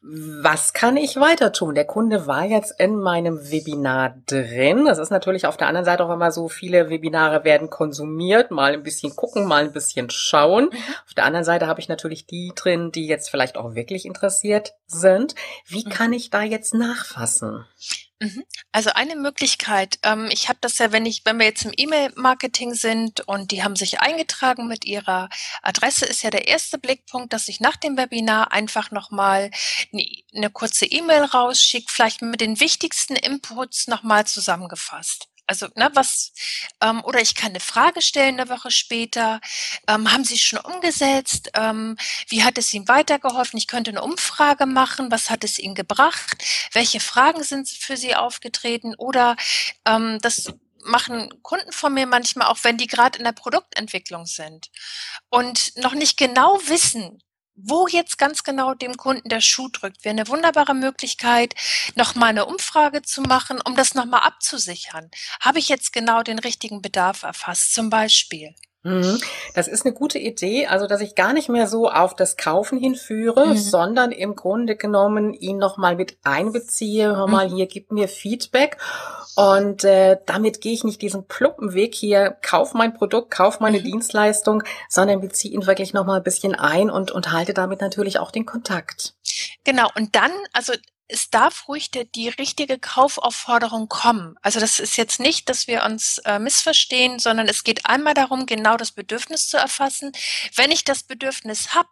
[0.08, 1.74] Was kann ich weiter tun?
[1.74, 4.84] Der Kunde war jetzt in meinem Webinar drin.
[4.84, 8.74] Das ist natürlich auf der anderen Seite auch immer so, viele Webinare werden konsumiert, mal
[8.74, 10.66] ein bisschen gucken, mal ein bisschen schauen.
[10.66, 10.78] Mhm.
[11.06, 14.74] Auf der anderen Seite habe ich natürlich die drin, die jetzt vielleicht auch wirklich interessiert
[14.86, 15.34] sind.
[15.66, 15.90] Wie mhm.
[15.90, 17.64] kann ich da jetzt nachfassen?
[18.18, 18.44] Mhm.
[18.72, 22.72] Also eine Möglichkeit, ähm, ich habe das ja, wenn ich, wenn wir jetzt im E-Mail-Marketing
[22.72, 25.28] sind und die haben sich eingetragen mit ihrer
[25.62, 29.50] Adresse, ist ja der erste Blickpunkt, dass ich nach dem Webinar einfach nochmal
[29.92, 35.28] eine, eine kurze E-Mail rausschicke, vielleicht mit den wichtigsten Inputs nochmal zusammengefasst.
[35.46, 36.32] Also, ne, was,
[36.80, 39.40] ähm, oder ich kann eine Frage stellen eine Woche später.
[39.88, 41.50] Ähm, haben Sie schon umgesetzt?
[41.54, 41.96] Ähm,
[42.28, 43.58] wie hat es Ihnen weitergeholfen?
[43.58, 45.10] Ich könnte eine Umfrage machen.
[45.10, 46.42] Was hat es Ihnen gebracht?
[46.72, 48.94] Welche Fragen sind für Sie aufgetreten?
[48.96, 49.36] Oder
[49.86, 50.52] ähm, das
[50.86, 54.70] machen Kunden von mir manchmal auch, wenn die gerade in der Produktentwicklung sind
[55.30, 57.22] und noch nicht genau wissen,
[57.56, 61.54] wo jetzt ganz genau dem Kunden der Schuh drückt, wäre eine wunderbare Möglichkeit,
[61.94, 65.10] nochmal eine Umfrage zu machen, um das nochmal abzusichern.
[65.40, 68.54] Habe ich jetzt genau den richtigen Bedarf erfasst, zum Beispiel?
[68.82, 69.18] Mhm.
[69.54, 72.78] Das ist eine gute Idee, also dass ich gar nicht mehr so auf das Kaufen
[72.78, 73.56] hinführe, mhm.
[73.56, 77.16] sondern im Grunde genommen ihn nochmal mit einbeziehe.
[77.16, 77.54] Hör mal, mhm.
[77.54, 78.76] hier gib mir Feedback.
[79.34, 83.80] Und äh, damit gehe ich nicht diesen plumpen Weg hier, kauf mein Produkt, kauf meine
[83.80, 83.84] mhm.
[83.84, 88.30] Dienstleistung, sondern beziehe ihn wirklich nochmal ein bisschen ein und, und halte damit natürlich auch
[88.30, 89.14] den Kontakt.
[89.64, 90.72] Genau, und dann, also
[91.08, 94.36] es darf ruhig die, die richtige Kaufaufforderung kommen.
[94.42, 98.46] Also das ist jetzt nicht, dass wir uns äh, missverstehen, sondern es geht einmal darum,
[98.46, 100.12] genau das Bedürfnis zu erfassen.
[100.54, 101.88] Wenn ich das Bedürfnis habe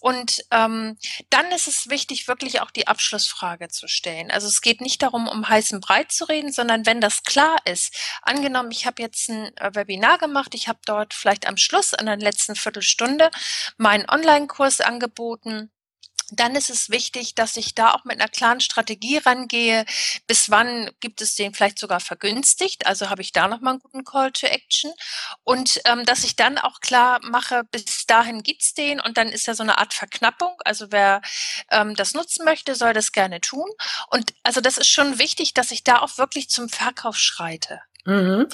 [0.00, 0.98] und ähm,
[1.30, 4.30] dann ist es wichtig, wirklich auch die Abschlussfrage zu stellen.
[4.30, 7.94] Also es geht nicht darum, um heißen Breit zu reden, sondern wenn das klar ist.
[8.22, 12.06] Angenommen, ich habe jetzt ein äh, Webinar gemacht, ich habe dort vielleicht am Schluss an
[12.06, 13.30] der letzten Viertelstunde
[13.76, 15.70] meinen Online-Kurs angeboten
[16.30, 19.84] dann ist es wichtig, dass ich da auch mit einer klaren Strategie rangehe.
[20.26, 22.86] Bis wann gibt es den vielleicht sogar vergünstigt?
[22.86, 24.92] Also habe ich da nochmal einen guten Call to Action.
[25.44, 29.46] Und ähm, dass ich dann auch klar mache, bis dahin gibt's den und dann ist
[29.46, 30.54] ja so eine Art Verknappung.
[30.64, 31.22] Also wer
[31.70, 33.68] ähm, das nutzen möchte, soll das gerne tun.
[34.10, 37.80] Und also das ist schon wichtig, dass ich da auch wirklich zum Verkauf schreite.
[38.06, 38.46] Mhm.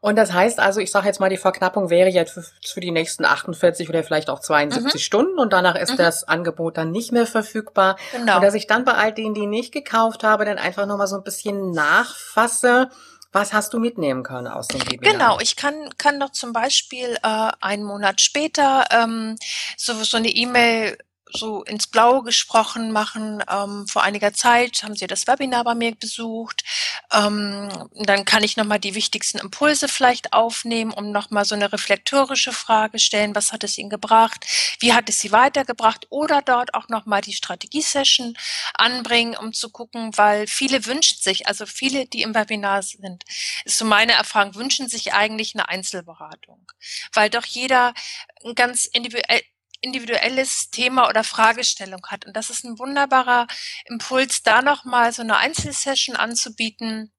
[0.00, 2.90] Und das heißt also, ich sage jetzt mal, die Verknappung wäre jetzt für, für, die
[2.90, 4.98] nächsten 48 oder vielleicht auch 72 mhm.
[4.98, 5.96] Stunden und danach ist mhm.
[5.98, 7.96] das Angebot dann nicht mehr verfügbar.
[8.12, 8.36] Genau.
[8.36, 11.16] Und dass ich dann bei all denen, die nicht gekauft habe, dann einfach nochmal so
[11.16, 12.88] ein bisschen nachfasse.
[13.32, 15.12] Was hast du mitnehmen können aus dem Webinar?
[15.12, 19.36] Genau, ich kann, kann noch zum Beispiel äh, einen Monat später ähm,
[19.76, 20.98] so, so eine E-Mail
[21.32, 23.42] so ins Blaue gesprochen machen.
[23.50, 26.64] Ähm, vor einiger Zeit haben Sie das Webinar bei mir besucht.
[27.12, 32.52] Ähm, dann kann ich nochmal die wichtigsten Impulse vielleicht aufnehmen, um nochmal so eine reflektorische
[32.52, 33.34] Frage stellen.
[33.34, 34.46] Was hat es Ihnen gebracht?
[34.80, 36.06] Wie hat es Sie weitergebracht?
[36.10, 38.36] Oder dort auch nochmal die Strategie-Session
[38.74, 43.24] anbringen, um zu gucken, weil viele wünschen sich, also viele, die im Webinar sind,
[43.64, 46.70] ist so meine Erfahrung, wünschen sich eigentlich eine Einzelberatung.
[47.12, 47.94] Weil doch jeder
[48.54, 49.42] ganz individuell
[49.80, 52.26] individuelles Thema oder Fragestellung hat.
[52.26, 53.46] Und das ist ein wunderbarer
[53.86, 57.12] Impuls, da nochmal so eine Einzelsession anzubieten.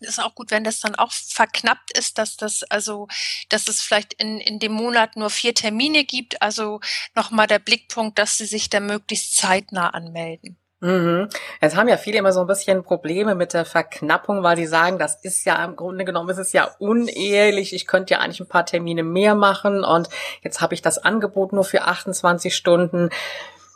[0.00, 3.08] Das ist auch gut, wenn das dann auch verknappt ist, dass das also,
[3.48, 6.42] dass es vielleicht in, in dem Monat nur vier Termine gibt.
[6.42, 6.80] Also
[7.14, 10.58] nochmal der Blickpunkt, dass sie sich da möglichst zeitnah anmelden.
[10.80, 11.28] Mhm.
[11.60, 14.98] Es haben ja viele immer so ein bisschen Probleme mit der Verknappung, weil sie sagen,
[14.98, 17.72] das ist ja im Grunde genommen, ist es ja unehrlich.
[17.72, 20.08] Ich könnte ja eigentlich ein paar Termine mehr machen und
[20.42, 23.08] jetzt habe ich das Angebot nur für 28 Stunden.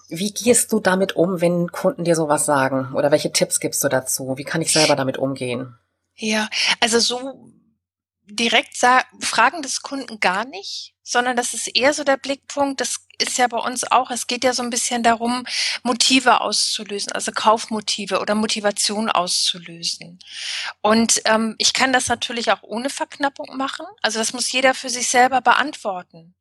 [0.08, 2.92] Wie gehst du damit um, wenn Kunden dir sowas sagen?
[2.94, 4.36] Oder welche Tipps gibst du dazu?
[4.36, 5.78] Wie kann ich selber damit umgehen?
[6.16, 6.48] Ja,
[6.80, 7.50] also so
[8.30, 8.76] direkt
[9.20, 13.48] fragen des Kunden gar nicht, sondern das ist eher so der Blickpunkt, das ist ja
[13.48, 15.44] bei uns auch, es geht ja so ein bisschen darum,
[15.82, 20.18] Motive auszulösen, also Kaufmotive oder Motivation auszulösen.
[20.80, 23.86] Und ähm, ich kann das natürlich auch ohne Verknappung machen.
[24.02, 26.34] Also das muss jeder für sich selber beantworten.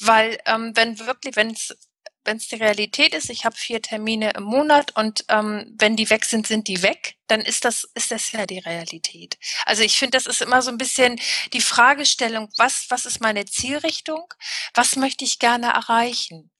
[0.00, 1.76] Weil ähm, wenn wirklich, wenn es
[2.24, 6.10] wenn es die Realität ist, ich habe vier Termine im Monat und ähm, wenn die
[6.10, 9.38] weg sind, sind die weg, dann ist das, ist das ja die Realität.
[9.66, 11.20] Also ich finde, das ist immer so ein bisschen
[11.52, 14.32] die Fragestellung, was, was ist meine Zielrichtung?
[14.74, 16.51] Was möchte ich gerne erreichen?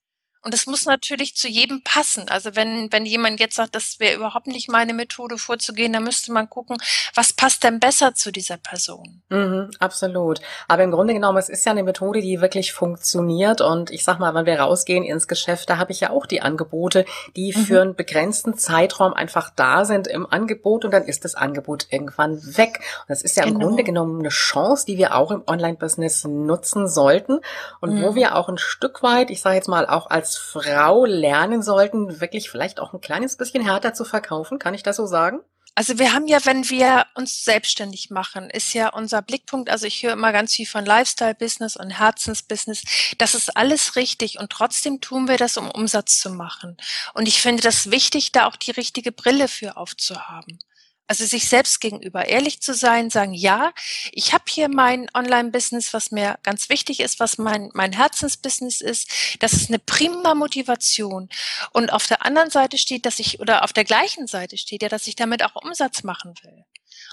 [0.44, 2.28] Und es muss natürlich zu jedem passen.
[2.28, 6.32] Also wenn, wenn jemand jetzt sagt, das wäre überhaupt nicht meine Methode vorzugehen, dann müsste
[6.32, 6.78] man gucken,
[7.14, 9.22] was passt denn besser zu dieser Person.
[9.28, 10.40] Mhm, absolut.
[10.66, 13.60] Aber im Grunde genommen, es ist ja eine Methode, die wirklich funktioniert.
[13.60, 16.42] Und ich sag mal, wenn wir rausgehen ins Geschäft, da habe ich ja auch die
[16.42, 17.04] Angebote,
[17.36, 17.60] die mhm.
[17.60, 22.40] für einen begrenzten Zeitraum einfach da sind im Angebot und dann ist das Angebot irgendwann
[22.56, 22.80] weg.
[23.02, 23.60] Und das ist ja genau.
[23.60, 27.38] im Grunde genommen eine Chance, die wir auch im Online-Business nutzen sollten
[27.80, 28.02] und mhm.
[28.02, 32.50] wo wir auch ein Stück weit, ich sage jetzt mal auch Frau lernen sollten, wirklich
[32.50, 34.58] vielleicht auch ein kleines bisschen härter zu verkaufen?
[34.58, 35.40] Kann ich das so sagen?
[35.74, 40.02] Also wir haben ja, wenn wir uns selbstständig machen, ist ja unser Blickpunkt, also ich
[40.02, 42.82] höre immer ganz viel von Lifestyle-Business und Herzensbusiness,
[43.16, 46.76] das ist alles richtig und trotzdem tun wir das, um Umsatz zu machen.
[47.14, 50.58] Und ich finde das wichtig, da auch die richtige Brille für aufzuhaben.
[51.06, 53.72] Also sich selbst gegenüber ehrlich zu sein, sagen, ja,
[54.12, 59.10] ich habe hier mein Online-Business, was mir ganz wichtig ist, was mein, mein Herzensbusiness ist.
[59.40, 61.28] Das ist eine prima Motivation.
[61.72, 64.88] Und auf der anderen Seite steht, dass ich, oder auf der gleichen Seite steht ja,
[64.88, 66.64] dass ich damit auch Umsatz machen will.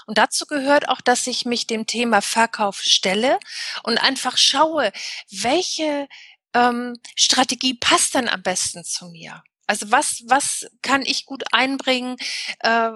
[0.06, 3.38] Und dazu gehört auch, dass ich mich dem Thema Verkauf stelle
[3.82, 4.92] und einfach schaue,
[5.30, 6.08] welche
[6.54, 9.42] ähm, Strategie passt dann am besten zu mir.
[9.66, 12.16] Also was, was kann ich gut einbringen?
[12.60, 12.90] Äh,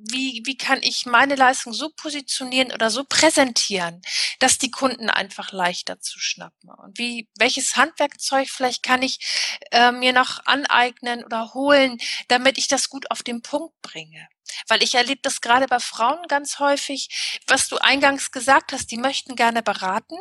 [0.00, 4.00] wie, wie kann ich meine Leistung so positionieren oder so präsentieren,
[4.38, 6.70] dass die Kunden einfach leichter zu schnappen?
[6.70, 9.18] Und wie, welches Handwerkzeug vielleicht kann ich
[9.72, 14.28] äh, mir noch aneignen oder holen, damit ich das gut auf den Punkt bringe?
[14.68, 18.96] Weil ich erlebe das gerade bei Frauen ganz häufig, was du eingangs gesagt hast, die
[18.96, 20.16] möchten gerne beraten,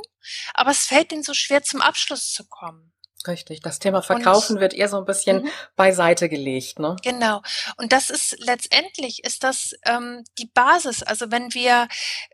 [0.53, 2.93] aber es fällt ihnen so schwer zum Abschluss zu kommen.
[3.27, 5.49] Richtig, das Thema Verkaufen und, wird eher so ein bisschen mhm.
[5.75, 6.95] beiseite gelegt, ne?
[7.03, 7.41] Genau.
[7.77, 11.03] Und das ist letztendlich ist das ähm, die Basis.
[11.03, 11.87] Also wenn wir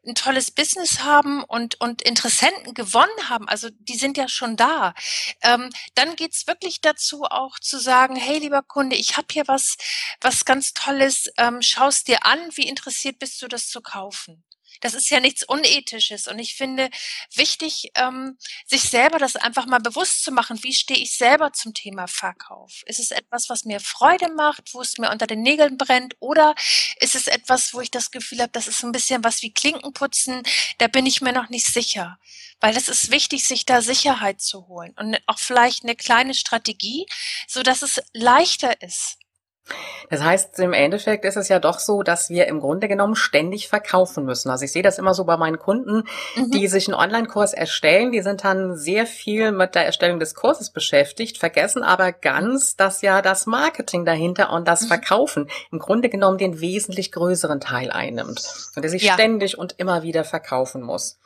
[0.06, 4.94] ein tolles Business haben und und Interessenten gewonnen haben, also die sind ja schon da,
[5.42, 9.78] ähm, dann geht's wirklich dazu auch zu sagen, hey lieber Kunde, ich habe hier was
[10.22, 14.44] was ganz Tolles, ähm, schaust dir an, wie interessiert bist du das zu kaufen?
[14.82, 16.28] Das ist ja nichts Unethisches.
[16.28, 16.90] Und ich finde
[17.36, 20.62] wichtig, ähm, sich selber das einfach mal bewusst zu machen.
[20.64, 22.84] Wie stehe ich selber zum Thema Verkauf?
[22.86, 26.16] Ist es etwas, was mir Freude macht, wo es mir unter den Nägeln brennt?
[26.20, 26.56] Oder
[27.00, 30.44] ist es etwas, wo ich das Gefühl habe, das ist ein bisschen was wie Klinkenputzen?
[30.78, 32.20] Da bin ich mir noch nicht sicher.
[32.60, 37.06] Weil es ist wichtig, sich da Sicherheit zu holen und auch vielleicht eine kleine Strategie,
[37.48, 39.18] so dass es leichter ist
[40.10, 43.68] das heißt, im Endeffekt ist es ja doch so, dass wir im Grunde genommen ständig
[43.68, 44.50] verkaufen müssen.
[44.50, 46.04] Also ich sehe das immer so bei meinen Kunden,
[46.36, 46.52] mhm.
[46.52, 50.72] die sich einen Online-Kurs erstellen, die sind dann sehr viel mit der Erstellung des Kurses
[50.72, 54.88] beschäftigt, vergessen aber ganz, dass ja das Marketing dahinter und das mhm.
[54.88, 58.44] Verkaufen im Grunde genommen den wesentlich größeren Teil einnimmt
[58.76, 59.14] und der sich ja.
[59.14, 61.20] ständig und immer wieder verkaufen muss.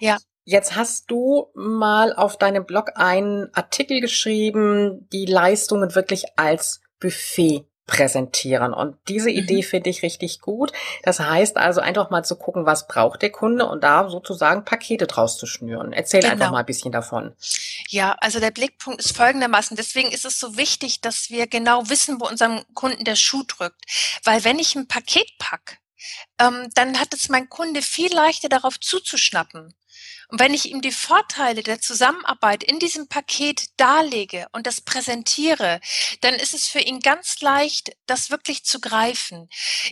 [0.00, 0.18] Ja.
[0.44, 7.66] Jetzt hast du mal auf deinem Blog einen Artikel geschrieben, die Leistungen wirklich als Buffet
[7.86, 8.74] präsentieren.
[8.74, 9.36] Und diese mhm.
[9.36, 10.72] Idee finde ich richtig gut.
[11.02, 15.06] Das heißt also einfach mal zu gucken, was braucht der Kunde und da sozusagen Pakete
[15.06, 15.92] draus zu schnüren.
[15.92, 16.32] Erzähl genau.
[16.32, 17.34] einfach mal ein bisschen davon.
[17.88, 19.76] Ja, also der Blickpunkt ist folgendermaßen.
[19.76, 23.84] Deswegen ist es so wichtig, dass wir genau wissen, wo unserem Kunden der Schuh drückt.
[24.24, 25.78] Weil wenn ich ein Paket pack,
[26.38, 29.74] ähm, dann hat es mein Kunde viel leichter darauf zuzuschnappen.
[30.28, 35.80] Und wenn ich ihm die Vorteile der Zusammenarbeit in diesem Paket darlege und das präsentiere,
[36.20, 39.48] dann ist es für ihn ganz leicht, das wirklich zu greifen.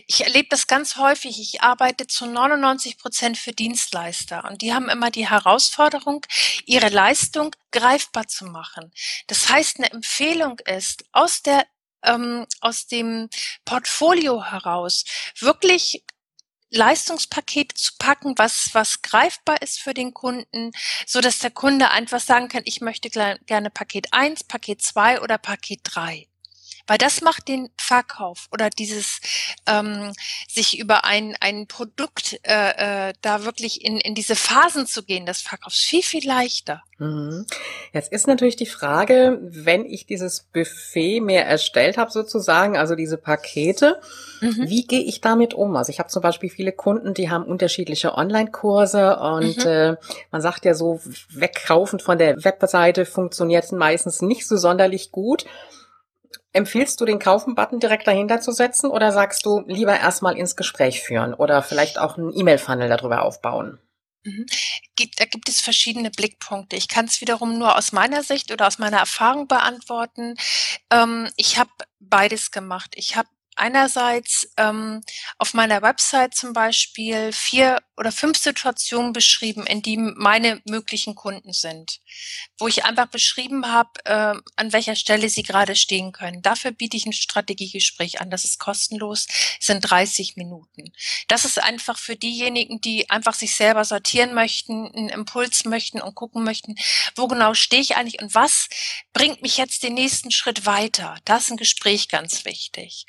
[0.07, 1.39] Ich erlebe das ganz häufig.
[1.39, 6.25] Ich arbeite zu 99 Prozent für Dienstleister und die haben immer die Herausforderung,
[6.65, 8.91] ihre Leistung greifbar zu machen.
[9.27, 11.65] Das heißt, eine Empfehlung ist, aus der
[12.05, 13.29] ähm, aus dem
[13.65, 15.05] Portfolio heraus
[15.39, 16.03] wirklich
[16.75, 20.71] Leistungspaket zu packen, was, was greifbar ist für den Kunden,
[21.07, 25.37] so dass der Kunde einfach sagen kann, ich möchte gerne Paket 1, Paket 2 oder
[25.37, 26.27] Paket 3.
[26.87, 29.19] Weil das macht den Verkauf oder dieses
[29.65, 30.13] ähm,
[30.47, 35.25] sich über ein, ein Produkt äh, äh, da wirklich in, in diese Phasen zu gehen,
[35.25, 36.83] das Verkaufs viel, viel leichter.
[36.97, 37.45] Mhm.
[37.91, 43.17] Jetzt ist natürlich die Frage, wenn ich dieses Buffet mir erstellt habe sozusagen, also diese
[43.17, 43.99] Pakete,
[44.41, 44.69] mhm.
[44.69, 45.75] wie gehe ich damit um?
[45.75, 49.69] Also ich habe zum Beispiel viele Kunden, die haben unterschiedliche Online-Kurse und mhm.
[49.71, 49.95] äh,
[50.31, 55.45] man sagt ja so, wegkaufen von der Webseite funktioniert meistens nicht so sonderlich gut.
[56.55, 61.01] Empfiehlst du den Kaufen-Button direkt dahinter zu setzen oder sagst du lieber erstmal ins Gespräch
[61.01, 63.77] führen oder vielleicht auch einen E-Mail-Funnel darüber aufbauen?
[64.23, 64.45] Mhm.
[65.17, 66.77] da gibt es verschiedene Blickpunkte.
[66.77, 70.35] Ich kann es wiederum nur aus meiner Sicht oder aus meiner Erfahrung beantworten.
[70.89, 72.93] Ähm, ich habe beides gemacht.
[72.95, 75.01] Ich habe einerseits ähm,
[75.37, 81.53] auf meiner Website zum Beispiel vier oder fünf Situationen beschrieben, in die meine möglichen Kunden
[81.53, 82.01] sind,
[82.57, 86.41] wo ich einfach beschrieben habe, äh, an welcher Stelle sie gerade stehen können.
[86.41, 88.29] Dafür biete ich ein Strategiegespräch an.
[88.29, 89.27] Das ist kostenlos,
[89.59, 90.91] sind 30 Minuten.
[91.27, 96.15] Das ist einfach für diejenigen, die einfach sich selber sortieren möchten, einen Impuls möchten und
[96.15, 96.75] gucken möchten,
[97.15, 98.67] wo genau stehe ich eigentlich und was
[99.13, 101.17] bringt mich jetzt den nächsten Schritt weiter.
[101.23, 103.05] Das ist ein Gespräch ganz wichtig.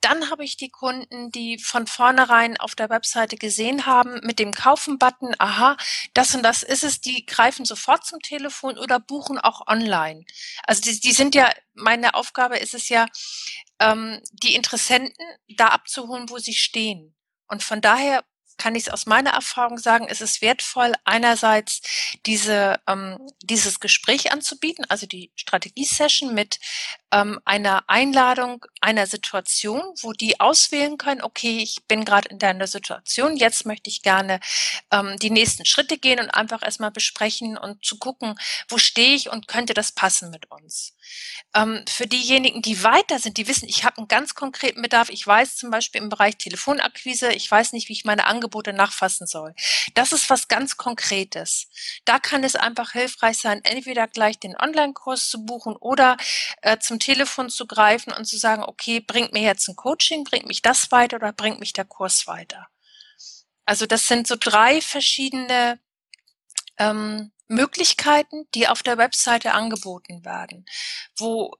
[0.00, 4.52] Dann habe ich die Kunden, die von vornherein auf der Webseite gesehen haben, mit dem
[4.52, 5.76] Kaufen-Button, aha,
[6.14, 10.24] das und das ist es, die greifen sofort zum Telefon oder buchen auch online.
[10.64, 13.06] Also die, die sind ja, meine Aufgabe ist es ja,
[13.80, 17.14] ähm, die Interessenten da abzuholen, wo sie stehen.
[17.46, 18.24] Und von daher
[18.56, 21.82] kann ich es aus meiner Erfahrung sagen, ist es wertvoll, einerseits
[22.26, 26.58] diese, ähm, dieses Gespräch anzubieten, also die Strategie-Session mit
[27.12, 32.66] ähm, einer Einladung einer Situation, wo die auswählen können, okay, ich bin gerade in deiner
[32.66, 34.40] Situation, jetzt möchte ich gerne
[34.90, 38.34] ähm, die nächsten Schritte gehen und einfach erstmal besprechen und zu gucken,
[38.68, 40.96] wo stehe ich und könnte das passen mit uns.
[41.54, 45.26] Ähm, für diejenigen, die weiter sind, die wissen, ich habe einen ganz konkreten Bedarf, ich
[45.26, 49.54] weiß zum Beispiel im Bereich Telefonakquise, ich weiß nicht, wie ich meine Angebote nachfassen soll.
[49.94, 51.68] Das ist was ganz Konkretes.
[52.04, 56.16] Da kann es einfach hilfreich sein, entweder gleich den Online-Kurs zu buchen oder
[56.62, 60.46] äh, zum Telefon zu greifen und zu sagen, okay, bringt mir jetzt ein Coaching, bringt
[60.46, 62.68] mich das weiter oder bringt mich der Kurs weiter.
[63.66, 65.78] Also das sind so drei verschiedene
[66.78, 70.66] ähm, Möglichkeiten, die auf der Webseite angeboten werden,
[71.16, 71.54] wo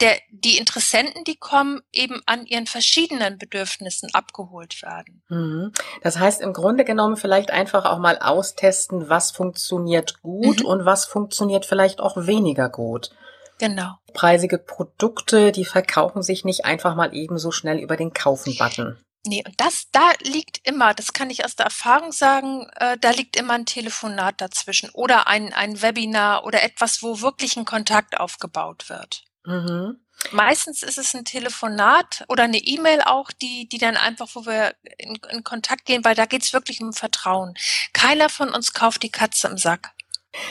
[0.00, 5.22] der, die Interessenten, die kommen, eben an ihren verschiedenen Bedürfnissen abgeholt werden.
[5.28, 5.72] Mhm.
[6.02, 10.66] Das heißt im Grunde genommen vielleicht einfach auch mal austesten, was funktioniert gut mhm.
[10.66, 13.10] und was funktioniert vielleicht auch weniger gut.
[13.58, 13.94] Genau.
[14.12, 18.98] Preisige Produkte, die verkaufen sich nicht einfach mal eben so schnell über den Kaufen-Button.
[19.26, 23.10] Nee, und das, da liegt immer, das kann ich aus der Erfahrung sagen, äh, da
[23.10, 28.20] liegt immer ein Telefonat dazwischen oder ein, ein Webinar oder etwas, wo wirklich ein Kontakt
[28.20, 29.24] aufgebaut wird.
[29.46, 30.00] Mhm.
[30.32, 34.74] Meistens ist es ein Telefonat oder eine E-Mail auch, die, die dann einfach, wo wir
[34.98, 37.54] in, in Kontakt gehen, weil da geht's wirklich um Vertrauen.
[37.92, 39.92] Keiner von uns kauft die Katze im Sack.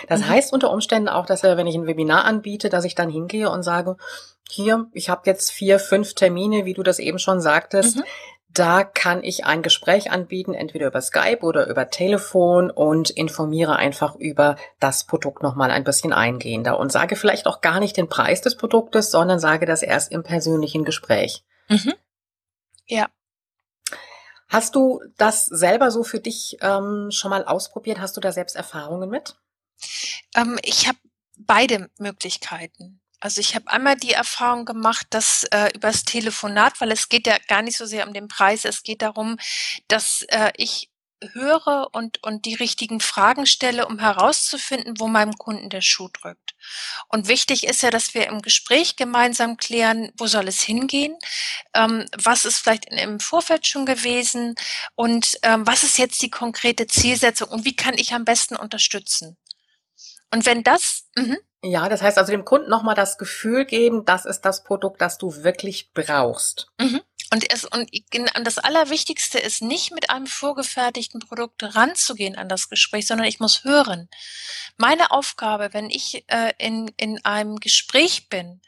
[0.08, 0.30] Das mhm.
[0.30, 3.64] heißt unter Umständen auch, dass wenn ich ein Webinar anbiete, dass ich dann hingehe und
[3.64, 3.98] sage,
[4.50, 7.98] hier, ich habe jetzt vier, fünf Termine, wie du das eben schon sagtest.
[7.98, 8.04] Mhm.
[8.56, 14.16] Da kann ich ein Gespräch anbieten, entweder über Skype oder über Telefon und informiere einfach
[14.16, 18.40] über das Produkt nochmal ein bisschen eingehender und sage vielleicht auch gar nicht den Preis
[18.40, 21.44] des Produktes, sondern sage das erst im persönlichen Gespräch.
[21.68, 21.96] Mhm.
[22.88, 23.10] Ja.
[24.48, 28.00] Hast du das selber so für dich ähm, schon mal ausprobiert?
[28.00, 29.36] Hast du da selbst Erfahrungen mit?
[30.34, 30.98] Ähm, ich habe
[31.38, 33.02] beide Möglichkeiten.
[33.26, 37.36] Also ich habe einmal die Erfahrung gemacht, dass äh, übers Telefonat, weil es geht ja
[37.48, 39.38] gar nicht so sehr um den Preis, es geht darum,
[39.88, 40.92] dass äh, ich
[41.34, 46.54] höre und, und die richtigen Fragen stelle, um herauszufinden, wo meinem Kunden der Schuh drückt.
[47.08, 51.18] Und wichtig ist ja, dass wir im Gespräch gemeinsam klären, wo soll es hingehen,
[51.74, 54.54] ähm, was ist vielleicht im Vorfeld schon gewesen
[54.94, 59.36] und ähm, was ist jetzt die konkrete Zielsetzung und wie kann ich am besten unterstützen.
[60.30, 61.38] Und wenn das, mh.
[61.66, 65.18] Ja, das heißt also dem Kunden nochmal das Gefühl geben, das ist das Produkt, das
[65.18, 66.72] du wirklich brauchst.
[66.80, 67.02] Mhm.
[67.36, 67.90] Und, es, und
[68.46, 73.66] das Allerwichtigste ist nicht mit einem vorgefertigten Produkt ranzugehen an das Gespräch, sondern ich muss
[73.66, 74.08] hören.
[74.78, 78.62] Meine Aufgabe, wenn ich äh, in, in einem Gespräch bin,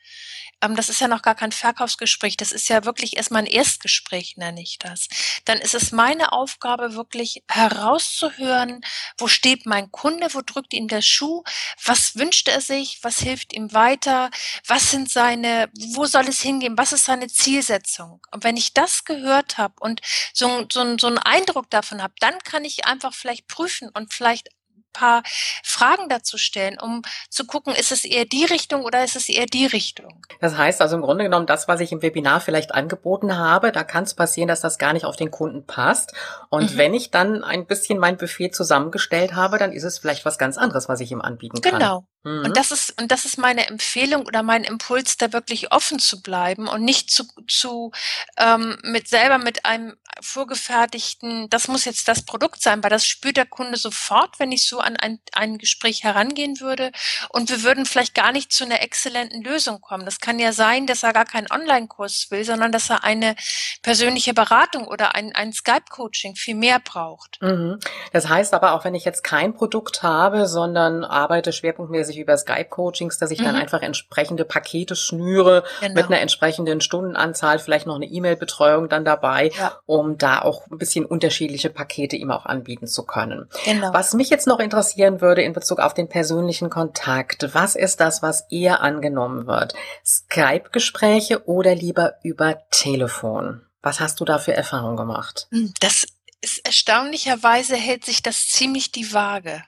[0.61, 4.37] ähm, das ist ja noch gar kein Verkaufsgespräch, das ist ja wirklich erstmal ein Erstgespräch,
[4.37, 5.07] nenne ich das.
[5.45, 8.81] Dann ist es meine Aufgabe, wirklich herauszuhören,
[9.17, 11.43] wo steht mein Kunde, wo drückt ihm der Schuh,
[11.83, 14.31] was wünscht er sich, was hilft ihm weiter,
[14.65, 18.21] was sind seine, wo soll es hingehen, was ist seine Zielsetzung.
[18.31, 20.01] Und wenn ich das gehört habe und
[20.33, 24.49] so, so, so einen Eindruck davon habe, dann kann ich einfach vielleicht prüfen und vielleicht
[24.97, 25.23] paar
[25.63, 29.45] Fragen dazu stellen, um zu gucken, ist es eher die Richtung oder ist es eher
[29.45, 30.25] die Richtung.
[30.39, 33.83] Das heißt also im Grunde genommen, das, was ich im Webinar vielleicht angeboten habe, da
[33.83, 36.13] kann es passieren, dass das gar nicht auf den Kunden passt.
[36.49, 36.77] Und mhm.
[36.77, 40.57] wenn ich dann ein bisschen mein Buffet zusammengestellt habe, dann ist es vielleicht was ganz
[40.57, 41.73] anderes, was ich ihm anbieten kann.
[41.73, 42.07] Genau.
[42.27, 42.45] Mhm.
[42.45, 46.21] Und das ist, und das ist meine Empfehlung oder mein Impuls, da wirklich offen zu
[46.21, 47.91] bleiben und nicht zu, zu
[48.37, 53.37] ähm, mit selber mit einem vorgefertigten, das muss jetzt das Produkt sein, weil das spürt
[53.37, 56.91] der Kunde sofort, wenn ich so an ein, ein Gespräch herangehen würde.
[57.29, 60.05] Und wir würden vielleicht gar nicht zu einer exzellenten Lösung kommen.
[60.05, 63.35] Das kann ja sein, dass er gar keinen Online-Kurs will, sondern dass er eine
[63.81, 67.37] persönliche Beratung oder ein, ein Skype-Coaching viel mehr braucht.
[67.41, 67.79] Mhm.
[68.11, 73.17] Das heißt aber auch, wenn ich jetzt kein Produkt habe, sondern arbeite schwerpunktmäßig über Skype-Coachings,
[73.17, 73.45] dass ich mhm.
[73.45, 75.93] dann einfach entsprechende Pakete schnüre genau.
[75.93, 79.79] mit einer entsprechenden Stundenanzahl, vielleicht noch eine E-Mail-Betreuung dann dabei, ja.
[79.85, 83.49] um da auch ein bisschen unterschiedliche Pakete ihm auch anbieten zu können.
[83.65, 83.93] Genau.
[83.93, 88.21] Was mich jetzt noch interessieren würde in Bezug auf den persönlichen Kontakt, was ist das,
[88.21, 89.73] was eher angenommen wird?
[90.05, 93.61] Skype-Gespräche oder lieber über Telefon?
[93.81, 95.47] Was hast du da für Erfahrungen gemacht?
[95.51, 96.05] Hm, das
[96.41, 99.63] ist erstaunlicherweise hält sich das ziemlich die Waage.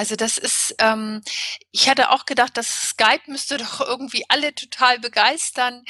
[0.00, 1.20] Also das ist, ähm,
[1.72, 5.84] ich hatte auch gedacht, dass Skype müsste doch irgendwie alle total begeistern.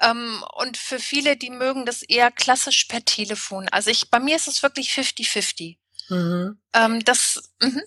[0.00, 3.68] Ähm, und für viele, die mögen das eher klassisch per Telefon.
[3.70, 5.78] Also ich, bei mir ist es wirklich 50-50.
[6.10, 6.60] Mhm.
[6.74, 7.82] Ähm, das, mh.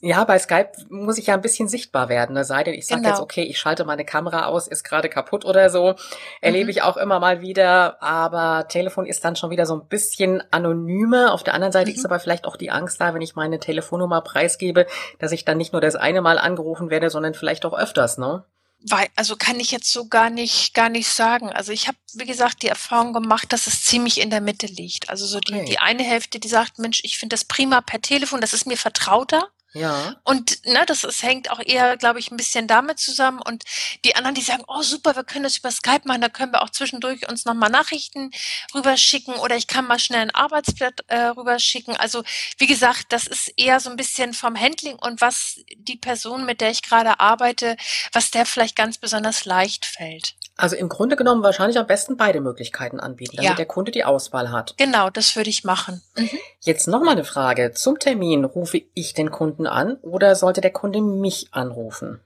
[0.00, 2.34] Ja, bei Skype muss ich ja ein bisschen sichtbar werden.
[2.34, 2.44] Ne?
[2.44, 3.14] Sei denn, ich sage genau.
[3.14, 5.94] jetzt, okay, ich schalte meine Kamera aus, ist gerade kaputt oder so.
[6.42, 6.70] Erlebe mhm.
[6.70, 8.02] ich auch immer mal wieder.
[8.02, 11.32] Aber Telefon ist dann schon wieder so ein bisschen anonymer.
[11.32, 11.96] Auf der anderen Seite mhm.
[11.96, 14.86] ist aber vielleicht auch die Angst da, wenn ich meine Telefonnummer preisgebe,
[15.18, 18.44] dass ich dann nicht nur das eine Mal angerufen werde, sondern vielleicht auch öfters, ne?
[18.88, 21.50] Weil, also kann ich jetzt so gar nicht, gar nicht sagen.
[21.50, 25.08] Also ich habe, wie gesagt, die Erfahrung gemacht, dass es ziemlich in der Mitte liegt.
[25.08, 25.64] Also so die, okay.
[25.64, 28.76] die eine Hälfte, die sagt, Mensch, ich finde das prima per Telefon, das ist mir
[28.76, 29.48] vertrauter.
[29.76, 30.16] Ja.
[30.24, 33.40] Und ne, das ist, hängt auch eher, glaube ich, ein bisschen damit zusammen.
[33.42, 33.64] Und
[34.04, 36.62] die anderen, die sagen, oh super, wir können das über Skype machen, da können wir
[36.62, 38.30] auch zwischendurch uns nochmal Nachrichten
[38.74, 41.94] rüberschicken oder ich kann mal schnell ein Arbeitsblatt äh, rüberschicken.
[41.96, 42.24] Also
[42.56, 46.62] wie gesagt, das ist eher so ein bisschen vom Handling und was die Person, mit
[46.62, 47.76] der ich gerade arbeite,
[48.12, 50.34] was der vielleicht ganz besonders leicht fällt.
[50.56, 53.56] Also im Grunde genommen wahrscheinlich am besten beide Möglichkeiten anbieten, damit ja.
[53.56, 54.74] der Kunde die Auswahl hat.
[54.78, 56.02] Genau, das würde ich machen.
[56.16, 56.30] Mhm.
[56.60, 57.72] Jetzt nochmal eine Frage.
[57.72, 62.20] Zum Termin rufe ich den Kunden an oder sollte der Kunde mich anrufen?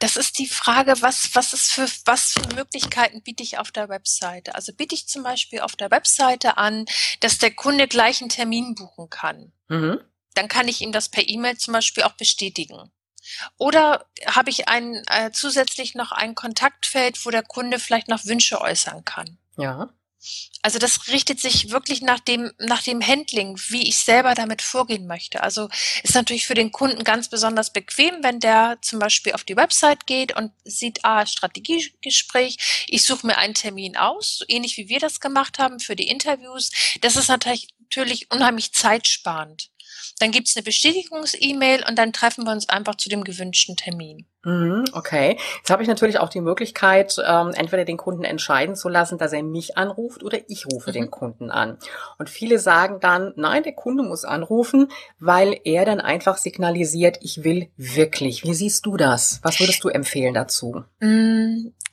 [0.00, 3.88] Das ist die Frage, was, was ist für, was für Möglichkeiten biete ich auf der
[3.88, 4.54] Webseite?
[4.54, 6.84] Also biete ich zum Beispiel auf der Webseite an,
[7.20, 9.52] dass der Kunde gleich einen Termin buchen kann.
[9.68, 10.00] Mhm.
[10.34, 12.90] Dann kann ich ihm das per E-Mail zum Beispiel auch bestätigen.
[13.58, 18.60] Oder habe ich ein, äh, zusätzlich noch ein Kontaktfeld, wo der Kunde vielleicht noch Wünsche
[18.60, 19.38] äußern kann?
[19.56, 19.90] Ja.
[20.62, 25.06] Also das richtet sich wirklich nach dem, nach dem Handling, wie ich selber damit vorgehen
[25.06, 25.42] möchte.
[25.42, 25.68] Also
[26.02, 30.06] ist natürlich für den Kunden ganz besonders bequem, wenn der zum Beispiel auf die Website
[30.06, 35.00] geht und sieht, ah, Strategiegespräch, ich suche mir einen Termin aus, so ähnlich wie wir
[35.00, 36.70] das gemacht haben für die Interviews.
[37.02, 39.70] Das ist natürlich, natürlich unheimlich zeitsparend.
[40.18, 44.26] Dann gibt's eine Bestätigungs-E-Mail und dann treffen wir uns einfach zu dem gewünschten Termin.
[44.44, 45.38] Mhm, okay.
[45.58, 49.32] Jetzt habe ich natürlich auch die Möglichkeit, ähm, entweder den Kunden entscheiden zu lassen, dass
[49.32, 50.94] er mich anruft oder ich rufe mhm.
[50.94, 51.78] den Kunden an.
[52.18, 54.88] Und viele sagen dann, nein, der Kunde muss anrufen,
[55.18, 58.44] weil er dann einfach signalisiert, ich will wirklich.
[58.44, 59.40] Wie siehst du das?
[59.42, 60.84] Was würdest du empfehlen dazu?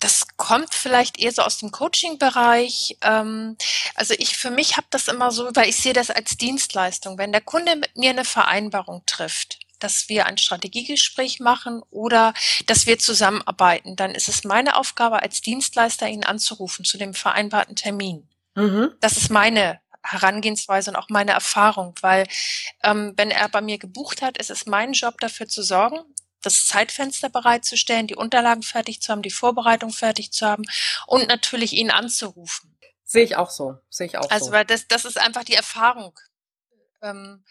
[0.01, 2.97] Das kommt vielleicht eher so aus dem Coaching-Bereich.
[3.01, 3.55] Ähm,
[3.93, 7.19] also ich für mich habe das immer so, weil ich sehe das als Dienstleistung.
[7.19, 12.33] Wenn der Kunde mit mir eine Vereinbarung trifft, dass wir ein Strategiegespräch machen oder
[12.65, 17.75] dass wir zusammenarbeiten, dann ist es meine Aufgabe als Dienstleister, ihn anzurufen zu dem vereinbarten
[17.75, 18.27] Termin.
[18.55, 18.91] Mhm.
[19.01, 22.27] Das ist meine Herangehensweise und auch meine Erfahrung, weil
[22.83, 25.99] ähm, wenn er bei mir gebucht hat, ist es mein Job dafür zu sorgen,
[26.41, 30.63] das Zeitfenster bereitzustellen, die Unterlagen fertig zu haben, die Vorbereitung fertig zu haben
[31.07, 32.77] und natürlich ihn anzurufen.
[33.03, 34.35] Sehe ich auch so, sehe ich auch also, so.
[34.35, 36.17] Also weil das, das ist einfach die Erfahrung.
[37.01, 37.43] Ähm,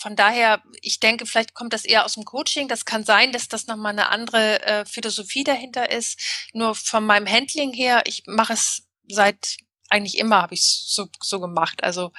[0.00, 2.68] von daher, ich denke, vielleicht kommt das eher aus dem Coaching.
[2.68, 6.18] Das kann sein, dass das nochmal eine andere äh, Philosophie dahinter ist.
[6.54, 9.58] Nur von meinem Handling her, ich mache es seit
[9.90, 11.82] eigentlich immer, habe ich es so, so gemacht.
[11.82, 12.12] Also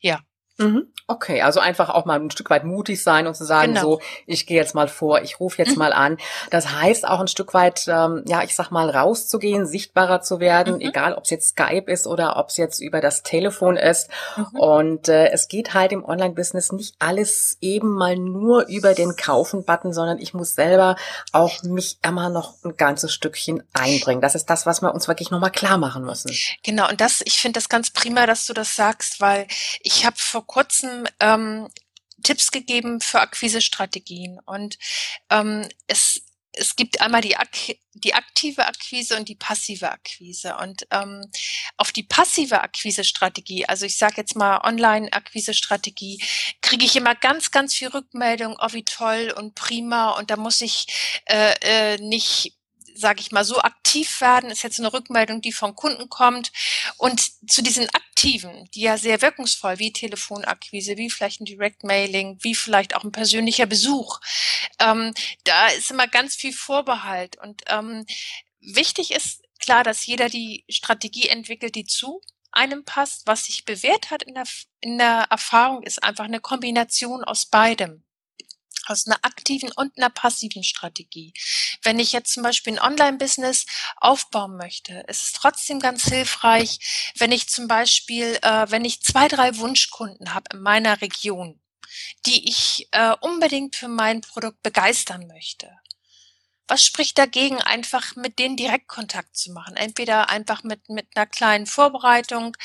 [0.00, 0.20] ja.
[0.58, 0.86] Mhm.
[1.08, 3.82] Okay, also einfach auch mal ein Stück weit mutig sein und zu sagen, genau.
[3.82, 5.78] so, ich gehe jetzt mal vor, ich rufe jetzt mhm.
[5.78, 6.16] mal an.
[6.50, 10.76] Das heißt auch ein Stück weit, ähm, ja, ich sag mal, rauszugehen, sichtbarer zu werden,
[10.76, 10.80] mhm.
[10.80, 14.10] egal ob es jetzt Skype ist oder ob es jetzt über das Telefon ist.
[14.36, 14.58] Mhm.
[14.58, 19.92] Und äh, es geht halt im Online-Business nicht alles eben mal nur über den Kaufen-Button,
[19.92, 20.96] sondern ich muss selber
[21.32, 24.20] auch mich immer noch ein ganzes Stückchen einbringen.
[24.20, 26.32] Das ist das, was wir uns wirklich nochmal klar machen müssen.
[26.62, 29.46] Genau, und das, ich finde das ganz prima, dass du das sagst, weil
[29.82, 31.68] ich habe vor kurzem ähm,
[32.22, 34.38] Tipps gegeben für Akquisestrategien.
[34.44, 34.78] Und
[35.30, 36.22] ähm, es
[36.54, 37.56] es gibt einmal die, Ak
[37.94, 40.56] die aktive Akquise und die passive Akquise.
[40.56, 41.30] Und ähm,
[41.76, 46.22] auf die passive Akquise-Strategie, also ich sage jetzt mal Online-Akquise-Strategie,
[46.60, 50.10] kriege ich immer ganz, ganz viel Rückmeldung, oh wie toll und prima.
[50.10, 52.58] Und da muss ich äh, äh, nicht
[52.94, 56.52] sage ich mal, so aktiv werden, ist jetzt eine Rückmeldung, die von Kunden kommt.
[56.96, 62.38] Und zu diesen aktiven, die ja sehr wirkungsvoll, wie Telefonakquise, wie vielleicht ein Direct Mailing,
[62.42, 64.20] wie vielleicht auch ein persönlicher Besuch,
[64.78, 65.12] ähm,
[65.44, 67.36] da ist immer ganz viel Vorbehalt.
[67.42, 68.06] Und ähm,
[68.60, 72.20] wichtig ist klar, dass jeder die Strategie entwickelt, die zu
[72.50, 73.26] einem passt.
[73.26, 74.44] Was sich bewährt hat in der,
[74.80, 78.04] in der Erfahrung, ist einfach eine Kombination aus beidem
[78.86, 81.32] aus einer aktiven und einer passiven Strategie.
[81.82, 83.66] Wenn ich jetzt zum Beispiel ein Online-Business
[83.96, 89.28] aufbauen möchte, ist es trotzdem ganz hilfreich, wenn ich zum Beispiel, äh, wenn ich zwei,
[89.28, 91.60] drei Wunschkunden habe in meiner Region,
[92.26, 95.70] die ich äh, unbedingt für mein Produkt begeistern möchte
[96.68, 99.76] was spricht dagegen, einfach mit denen Direktkontakt zu machen?
[99.76, 102.56] Entweder einfach mit, mit einer kleinen Vorbereitung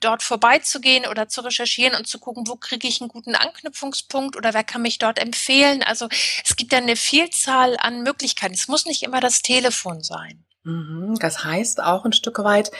[0.00, 4.54] dort vorbeizugehen oder zu recherchieren und zu gucken, wo kriege ich einen guten Anknüpfungspunkt oder
[4.54, 5.82] wer kann mich dort empfehlen.
[5.82, 6.08] Also
[6.44, 8.54] es gibt ja eine Vielzahl an Möglichkeiten.
[8.54, 10.44] Es muss nicht immer das Telefon sein.
[10.64, 12.72] Mhm, das heißt auch ein Stück weit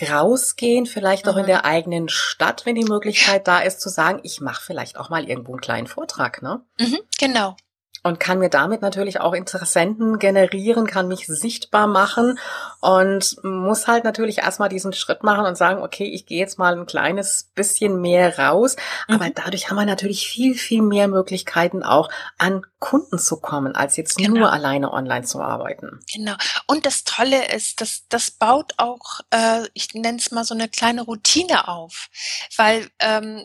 [0.00, 1.48] rausgehen, vielleicht auch in mhm.
[1.48, 5.28] der eigenen Stadt, wenn die Möglichkeit da ist, zu sagen, ich mache vielleicht auch mal
[5.28, 6.64] irgendwo einen kleinen Vortrag, ne?
[6.78, 7.56] Mhm, genau
[8.02, 12.38] und kann mir damit natürlich auch Interessenten generieren, kann mich sichtbar machen
[12.80, 16.76] und muss halt natürlich erstmal diesen Schritt machen und sagen, okay, ich gehe jetzt mal
[16.76, 18.76] ein kleines bisschen mehr raus,
[19.08, 19.14] mhm.
[19.14, 23.96] aber dadurch haben wir natürlich viel, viel mehr Möglichkeiten auch an Kunden zu kommen, als
[23.96, 24.40] jetzt genau.
[24.40, 26.00] nur alleine online zu arbeiten.
[26.12, 26.34] Genau.
[26.66, 30.68] Und das Tolle ist, dass das baut auch, äh, ich nenne es mal so eine
[30.68, 32.08] kleine Routine auf,
[32.56, 33.44] weil ähm,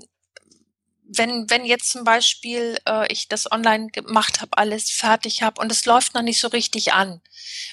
[1.10, 5.72] wenn, wenn jetzt zum Beispiel äh, ich das online gemacht habe, alles fertig habe und
[5.72, 7.22] es läuft noch nicht so richtig an,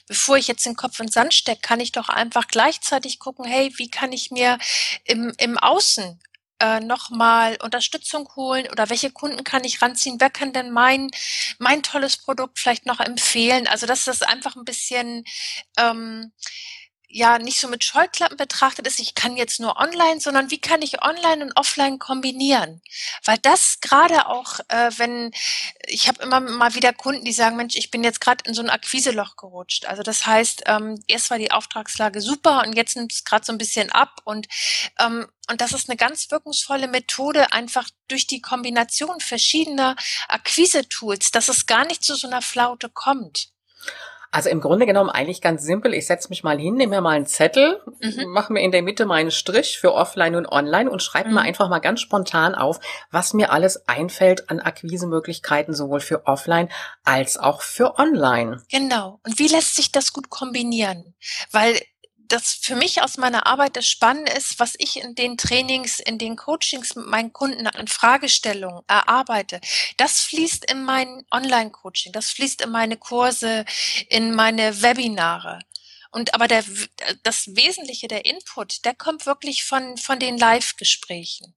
[0.07, 3.45] bevor ich jetzt den Kopf in den Sand stecke, kann ich doch einfach gleichzeitig gucken,
[3.45, 4.59] hey, wie kann ich mir
[5.05, 6.21] im, im Außen
[6.61, 10.21] äh, nochmal Unterstützung holen oder welche Kunden kann ich ranziehen?
[10.21, 11.11] Wer kann denn mein,
[11.59, 13.67] mein tolles Produkt vielleicht noch empfehlen?
[13.67, 15.25] Also, dass das einfach ein bisschen
[15.77, 16.33] ähm,
[17.15, 20.83] ja nicht so mit Scheuklappen betrachtet ist, ich kann jetzt nur online, sondern wie kann
[20.83, 22.83] ich online und offline kombinieren?
[23.25, 25.31] Weil das gerade auch, äh, wenn
[25.87, 28.63] ich habe immer mal wieder Kunden, die sagen, Mensch, ich bin jetzt gerade in so
[28.63, 29.87] ein Akquiseloch gerutscht.
[29.87, 33.53] Also das heißt, ähm, erst war die Auftragslage super und jetzt nimmt es gerade so
[33.53, 34.49] ein bisschen ab und
[34.99, 39.95] ähm, und das ist eine ganz wirkungsvolle Methode, einfach durch die Kombination verschiedener
[40.29, 43.51] Akquise-Tools, dass es gar nicht zu so einer Flaute kommt.
[44.35, 45.95] Also im Grunde genommen eigentlich ganz simpel.
[45.95, 48.33] Ich setze mich mal hin, nehme mir mal einen Zettel, mhm.
[48.33, 51.37] mache mir in der Mitte meinen Strich für Offline und Online und schreibe mhm.
[51.37, 52.81] mir einfach mal ganz spontan auf,
[53.13, 56.69] was mir alles einfällt an Akquisemöglichkeiten sowohl für Offline
[57.05, 58.61] als auch für Online.
[58.73, 59.21] Genau.
[59.25, 61.15] Und wie lässt sich das gut kombinieren?
[61.53, 61.81] Weil
[62.29, 66.19] das für mich aus meiner Arbeit das Spannende ist, was ich in den Trainings, in
[66.19, 69.61] den Coachings mit meinen Kunden an Fragestellungen erarbeite.
[69.97, 73.65] Das fließt in mein Online-Coaching, das fließt in meine Kurse,
[74.09, 75.61] in meine Webinare.
[76.11, 76.65] Und aber der,
[77.25, 81.55] das Wesentliche, der Input, der kommt wirklich von, von den Live-Gesprächen.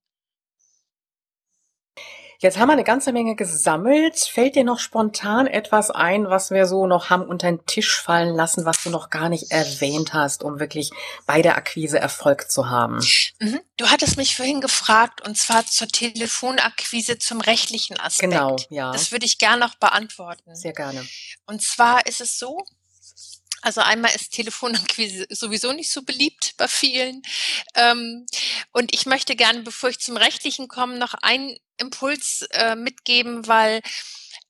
[2.40, 4.20] Jetzt haben wir eine ganze Menge gesammelt.
[4.20, 8.36] Fällt dir noch spontan etwas ein, was wir so noch haben unter den Tisch fallen
[8.36, 10.92] lassen, was du noch gar nicht erwähnt hast, um wirklich
[11.26, 13.00] bei der Akquise Erfolg zu haben?
[13.40, 13.60] Mhm.
[13.78, 18.32] Du hattest mich vorhin gefragt, und zwar zur Telefonakquise zum rechtlichen Aspekt.
[18.32, 18.92] Genau, ja.
[18.92, 20.56] Das würde ich gerne noch beantworten.
[20.56, 21.08] Sehr gerne.
[21.48, 22.64] Und zwar ist es so,
[23.68, 27.22] also einmal ist Telefonakquise sowieso nicht so beliebt bei vielen.
[27.76, 28.26] Ähm,
[28.72, 33.82] und ich möchte gerne, bevor ich zum Rechtlichen komme, noch einen Impuls äh, mitgeben, weil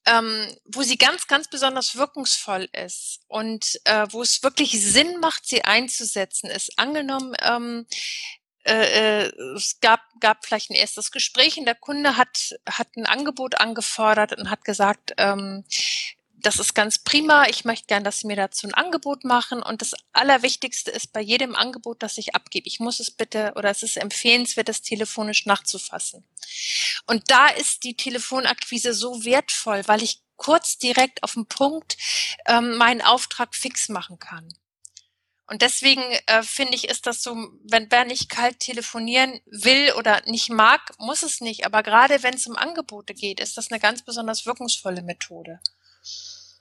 [0.06, 5.46] ähm, wo sie ganz, ganz besonders wirkungsvoll ist und äh, wo es wirklich Sinn macht,
[5.46, 7.86] sie einzusetzen, ist angenommen, ähm,
[8.62, 13.60] äh, es gab, gab vielleicht ein erstes Gespräch und der Kunde hat, hat ein Angebot
[13.60, 15.64] angefordert und hat gesagt, ähm,
[16.40, 17.46] das ist ganz prima.
[17.48, 19.62] Ich möchte gern, dass Sie mir dazu ein Angebot machen.
[19.62, 23.70] Und das Allerwichtigste ist bei jedem Angebot, das ich abgebe, ich muss es bitte oder
[23.70, 26.24] es ist empfehlenswert, das telefonisch nachzufassen.
[27.06, 31.96] Und da ist die Telefonakquise so wertvoll, weil ich kurz direkt auf den Punkt
[32.46, 34.48] ähm, meinen Auftrag fix machen kann.
[35.50, 37.34] Und deswegen äh, finde ich, ist das so,
[37.64, 41.64] wenn wer nicht kalt telefonieren will oder nicht mag, muss es nicht.
[41.64, 45.58] Aber gerade wenn es um Angebote geht, ist das eine ganz besonders wirkungsvolle Methode.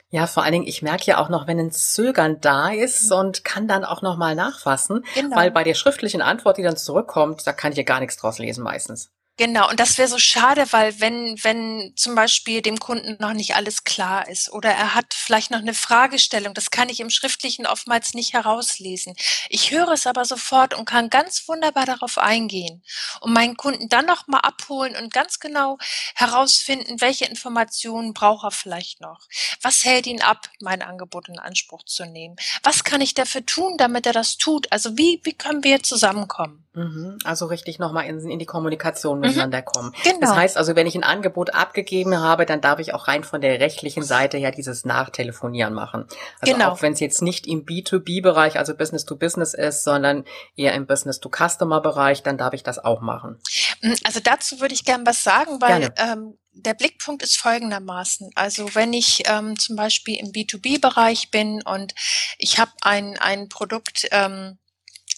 [0.10, 3.18] Ja, vor allen Dingen, ich merke ja auch noch, wenn ein Zögern da ist mhm.
[3.18, 5.36] und kann dann auch nochmal nachfassen, genau.
[5.36, 8.40] weil bei der schriftlichen Antwort, die dann zurückkommt, da kann ich ja gar nichts draus
[8.40, 9.12] lesen meistens.
[9.38, 13.56] Genau, und das wäre so schade, weil wenn, wenn zum Beispiel dem Kunden noch nicht
[13.56, 17.68] alles klar ist oder er hat vielleicht noch eine Fragestellung, das kann ich im Schriftlichen
[17.68, 19.14] oftmals nicht herauslesen.
[19.50, 22.82] Ich höre es aber sofort und kann ganz wunderbar darauf eingehen
[23.22, 25.78] und meinen Kunden dann nochmal abholen und ganz genau
[26.16, 29.20] herausfinden, welche Informationen braucht er vielleicht noch.
[29.62, 32.38] Was hält ihn ab, mein Angebot in Anspruch zu nehmen?
[32.64, 34.72] Was kann ich dafür tun, damit er das tut?
[34.72, 36.68] Also wie, wie können wir zusammenkommen?
[36.78, 37.18] Mhm.
[37.24, 39.66] Also richtig nochmal in, in die Kommunikation miteinander mhm.
[39.66, 39.94] kommen.
[40.04, 40.20] Genau.
[40.22, 43.42] Das heißt also, wenn ich ein Angebot abgegeben habe, dann darf ich auch rein von
[43.42, 46.06] der rechtlichen Seite her dieses Nachtelefonieren machen.
[46.40, 46.72] Also genau.
[46.72, 50.26] auch wenn es jetzt nicht im B2B-Bereich, also Business to Business ist, sondern
[50.56, 53.40] eher im Business to Customer-Bereich, dann darf ich das auch machen.
[53.82, 58.32] Mm, also dazu würde ich gern was sagen, weil ähm, der Blickpunkt ist folgendermaßen.
[58.36, 61.94] Also wenn ich ähm, zum Beispiel im B2B-Bereich bin und
[62.38, 64.58] ich habe ein, ein Produkt, ähm,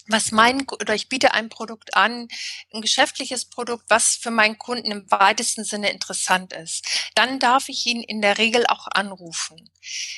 [0.09, 2.27] was mein oder ich biete ein Produkt an,
[2.73, 6.85] ein geschäftliches Produkt, was für meinen Kunden im weitesten Sinne interessant ist,
[7.15, 9.69] dann darf ich ihn in der Regel auch anrufen.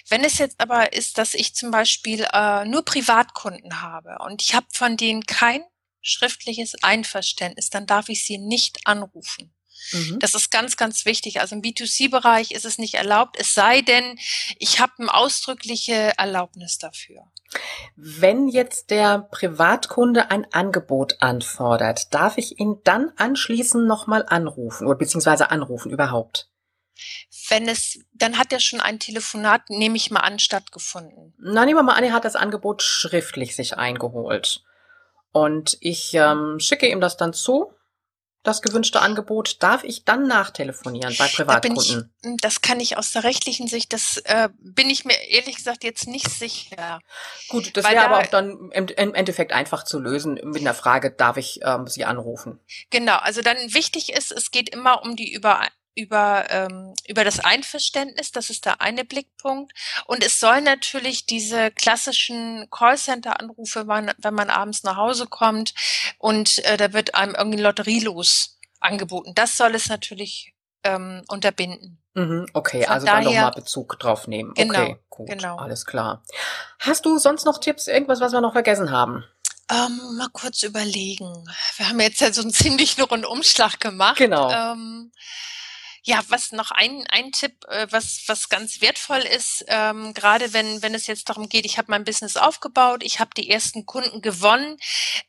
[0.10, 4.56] Wenn es jetzt aber ist, dass ich zum Beispiel äh, nur Privatkunden habe und ich
[4.56, 5.64] habe von denen kein
[6.02, 9.54] schriftliches Einverständnis, dann darf ich sie nicht anrufen.
[9.92, 10.20] Mhm.
[10.20, 11.40] Das ist ganz, ganz wichtig.
[11.40, 14.18] Also im B2C-Bereich ist es nicht erlaubt, es sei denn,
[14.60, 17.24] ich habe eine ausdrückliche Erlaubnis dafür.
[17.96, 24.98] Wenn jetzt der Privatkunde ein Angebot anfordert, darf ich ihn dann anschließend nochmal anrufen oder
[24.98, 26.50] beziehungsweise anrufen überhaupt?
[27.50, 31.34] Wenn es, dann hat er schon ein Telefonat, nehme ich mal an, stattgefunden.
[31.40, 34.64] Na, nehmen wir mal an, er hat das Angebot schriftlich sich eingeholt.
[35.32, 37.74] Und ich ähm, schicke ihm das dann zu
[38.44, 42.12] das gewünschte Angebot, darf ich dann nachtelefonieren bei Privatkunden?
[42.22, 45.58] Da ich, das kann ich aus der rechtlichen Sicht, das äh, bin ich mir ehrlich
[45.58, 47.00] gesagt jetzt nicht sicher.
[47.50, 51.12] Gut, das wäre aber auch dann im, im, Endeffekt einfach zu lösen mit einer Frage,
[51.12, 52.60] darf ich ähm, Sie anrufen?
[52.90, 55.62] Genau, also dann wichtig ist, es geht immer um die Über
[55.96, 59.74] über, ähm, über das Einverständnis, das ist der eine Blickpunkt.
[60.06, 65.74] Und es soll natürlich diese klassischen Callcenter-Anrufe, wenn man abends nach Hause kommt
[66.18, 69.34] und äh, da wird einem irgendwie Lotterielos angeboten.
[69.36, 72.02] Das soll es natürlich ähm, unterbinden.
[72.14, 74.54] Mhm, okay, Von also daher, dann nochmal Bezug drauf nehmen.
[74.56, 75.58] Genau, okay, gut, genau.
[75.58, 76.24] alles klar.
[76.80, 79.24] Hast du sonst noch Tipps, irgendwas, was wir noch vergessen haben?
[79.70, 81.48] Ähm, mal kurz überlegen.
[81.78, 84.18] Wir haben jetzt ja so einen ziemlichen Rundumschlag gemacht.
[84.18, 84.52] Genau.
[84.52, 85.12] Ähm,
[86.04, 90.82] ja, was noch ein, ein Tipp, äh, was, was ganz wertvoll ist, ähm, gerade wenn,
[90.82, 94.22] wenn es jetzt darum geht, ich habe mein Business aufgebaut, ich habe die ersten Kunden
[94.22, 94.78] gewonnen.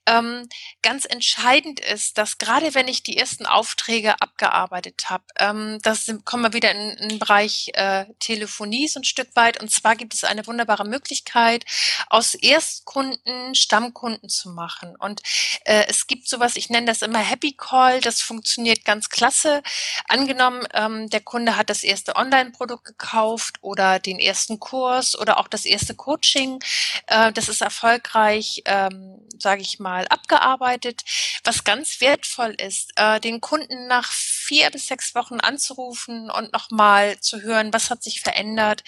[0.07, 0.49] Ähm,
[0.81, 6.25] ganz entscheidend ist, dass gerade wenn ich die ersten Aufträge abgearbeitet habe, ähm, das sind,
[6.25, 9.61] kommen wir wieder in, in den Bereich äh, Telefonie so ein Stück weit.
[9.61, 11.65] Und zwar gibt es eine wunderbare Möglichkeit,
[12.09, 14.97] aus Erstkunden Stammkunden zu machen.
[14.99, 15.23] Und
[15.65, 19.63] äh, es gibt sowas, ich nenne das immer Happy Call, das funktioniert ganz klasse.
[20.09, 25.49] Angenommen, ähm, der Kunde hat das erste Online-Produkt gekauft oder den ersten Kurs oder auch
[25.49, 26.63] das erste Coaching.
[27.07, 31.03] Äh, das ist erfolgreich, ähm, sage ich mal, abgearbeitet.
[31.45, 37.19] Was ganz wertvoll ist, äh, den Kunden nach vier bis sechs Wochen anzurufen und nochmal
[37.21, 38.83] zu hören, was hat sich verändert,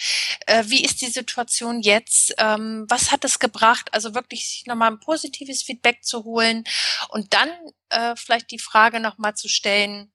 [0.47, 4.99] äh, wie ist die Situation jetzt, ähm, was hat es gebracht, also wirklich nochmal ein
[4.99, 6.63] positives Feedback zu holen
[7.09, 7.49] und dann
[7.89, 10.11] äh, vielleicht die Frage nochmal zu stellen,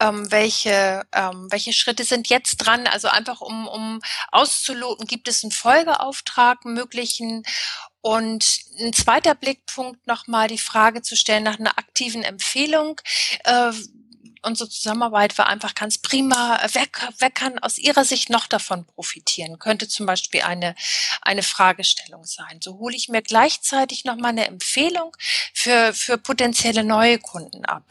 [0.00, 4.00] ähm, welche, ähm, welche Schritte sind jetzt dran, also einfach um, um
[4.30, 7.44] auszuloten, gibt es einen Folgeauftrag möglichen
[8.00, 13.00] und ein zweiter Blickpunkt nochmal die Frage zu stellen nach einer aktiven Empfehlung.
[13.44, 13.72] Äh,
[14.42, 16.58] unsere Zusammenarbeit war einfach ganz prima.
[16.72, 16.86] Wer,
[17.18, 19.58] wer kann aus Ihrer Sicht noch davon profitieren?
[19.58, 20.74] Könnte zum Beispiel eine,
[21.22, 22.60] eine Fragestellung sein.
[22.62, 25.16] So hole ich mir gleichzeitig nochmal eine Empfehlung
[25.52, 27.84] für, für potenzielle neue Kunden ab.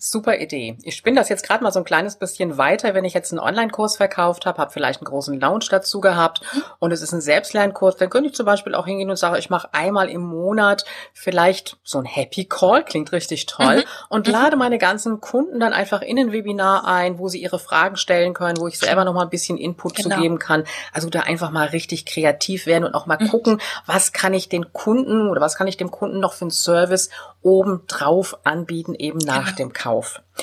[0.00, 0.78] Super Idee.
[0.84, 3.40] Ich spinne das jetzt gerade mal so ein kleines bisschen weiter, wenn ich jetzt einen
[3.40, 6.40] Online-Kurs verkauft habe, habe vielleicht einen großen Lounge dazu gehabt
[6.78, 9.50] und es ist ein Selbstlernkurs, dann könnte ich zum Beispiel auch hingehen und sagen, ich
[9.50, 13.84] mache einmal im Monat vielleicht so ein Happy Call, klingt richtig toll, mhm.
[14.08, 14.34] und mhm.
[14.34, 18.34] lade meine ganzen Kunden dann einfach in ein Webinar ein, wo sie ihre Fragen stellen
[18.34, 20.14] können, wo ich selber noch mal ein bisschen Input genau.
[20.14, 20.62] zu geben kann.
[20.92, 23.28] Also da einfach mal richtig kreativ werden und auch mal mhm.
[23.28, 26.50] gucken, was kann ich den Kunden oder was kann ich dem Kunden noch für einen
[26.52, 27.10] Service
[27.42, 29.56] obendrauf anbieten, eben nach genau.
[29.56, 29.87] dem Kauf.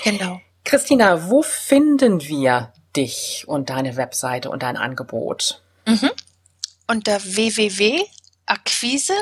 [0.03, 0.41] Genau.
[0.63, 5.61] Christina, wo finden wir dich und deine Webseite und dein Angebot?
[5.85, 6.11] Mhm.
[6.87, 9.13] Unter www.akquise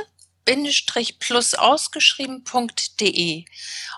[1.19, 3.45] plus ausgeschrieben.de.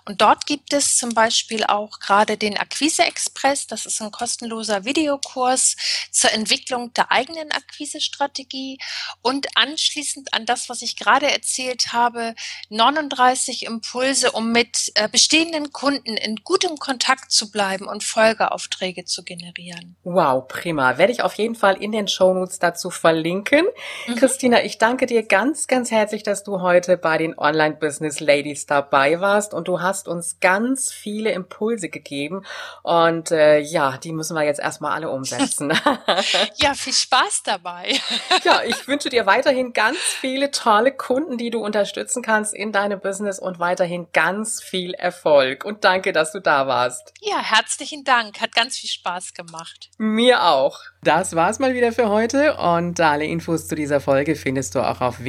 [0.05, 3.65] Und dort gibt es zum Beispiel auch gerade den Akquise Express.
[3.67, 5.75] Das ist ein kostenloser Videokurs
[6.11, 8.77] zur Entwicklung der eigenen Akquisestrategie
[9.21, 12.35] und anschließend an das, was ich gerade erzählt habe,
[12.69, 19.23] 39 Impulse, um mit äh, bestehenden Kunden in gutem Kontakt zu bleiben und Folgeaufträge zu
[19.23, 19.95] generieren.
[20.03, 20.97] Wow, prima.
[20.97, 23.65] Werde ich auf jeden Fall in den Shownotes dazu verlinken.
[24.07, 24.15] Mhm.
[24.15, 28.65] Christina, ich danke dir ganz, ganz herzlich, dass du heute bei den Online Business Ladies
[28.65, 32.45] dabei warst und du hast uns ganz viele Impulse gegeben
[32.83, 35.73] und äh, ja, die müssen wir jetzt erstmal alle umsetzen.
[36.57, 37.95] ja, viel Spaß dabei.
[38.43, 42.99] ja, ich wünsche dir weiterhin ganz viele tolle Kunden, die du unterstützen kannst in deinem
[42.99, 47.13] Business und weiterhin ganz viel Erfolg und danke, dass du da warst.
[47.21, 48.41] Ja, herzlichen Dank.
[48.41, 49.89] Hat ganz viel Spaß gemacht.
[49.97, 50.79] Mir auch.
[51.03, 55.01] Das war's mal wieder für heute und alle Infos zu dieser Folge findest du auch
[55.01, 55.23] auf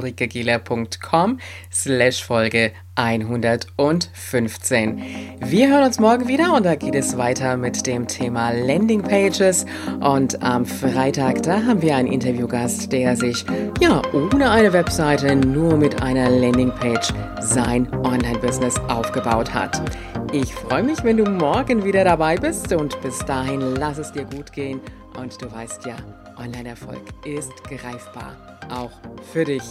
[0.00, 1.38] www.ulrikegieler.com
[1.72, 5.02] slash Folge 115.
[5.40, 9.64] Wir hören uns morgen wieder und da geht es weiter mit dem Thema Landing Pages
[10.00, 13.44] und am Freitag, da haben wir einen Interviewgast, der sich
[13.80, 19.80] ja ohne eine Webseite nur mit einer Landing Page sein Online-Business aufgebaut hat.
[20.32, 24.24] Ich freue mich, wenn du morgen wieder dabei bist und bis dahin lass es dir
[24.24, 24.80] gut gehen
[25.18, 25.96] und du weißt ja,
[26.40, 28.36] Online-Erfolg ist greifbar,
[28.70, 28.92] auch
[29.32, 29.62] für dich.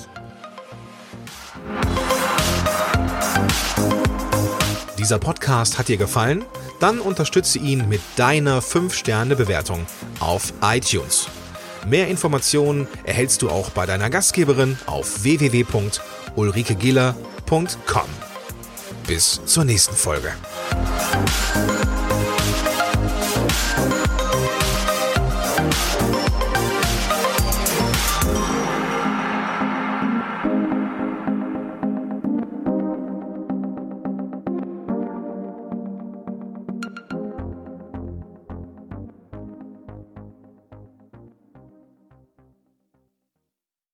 [4.98, 6.44] Dieser Podcast hat dir gefallen?
[6.80, 9.86] Dann unterstütze ihn mit deiner 5-Sterne-Bewertung
[10.20, 11.28] auf iTunes.
[11.88, 18.10] Mehr Informationen erhältst du auch bei deiner Gastgeberin auf www.ulrikegiller.com.
[19.08, 20.34] Bis zur nächsten Folge.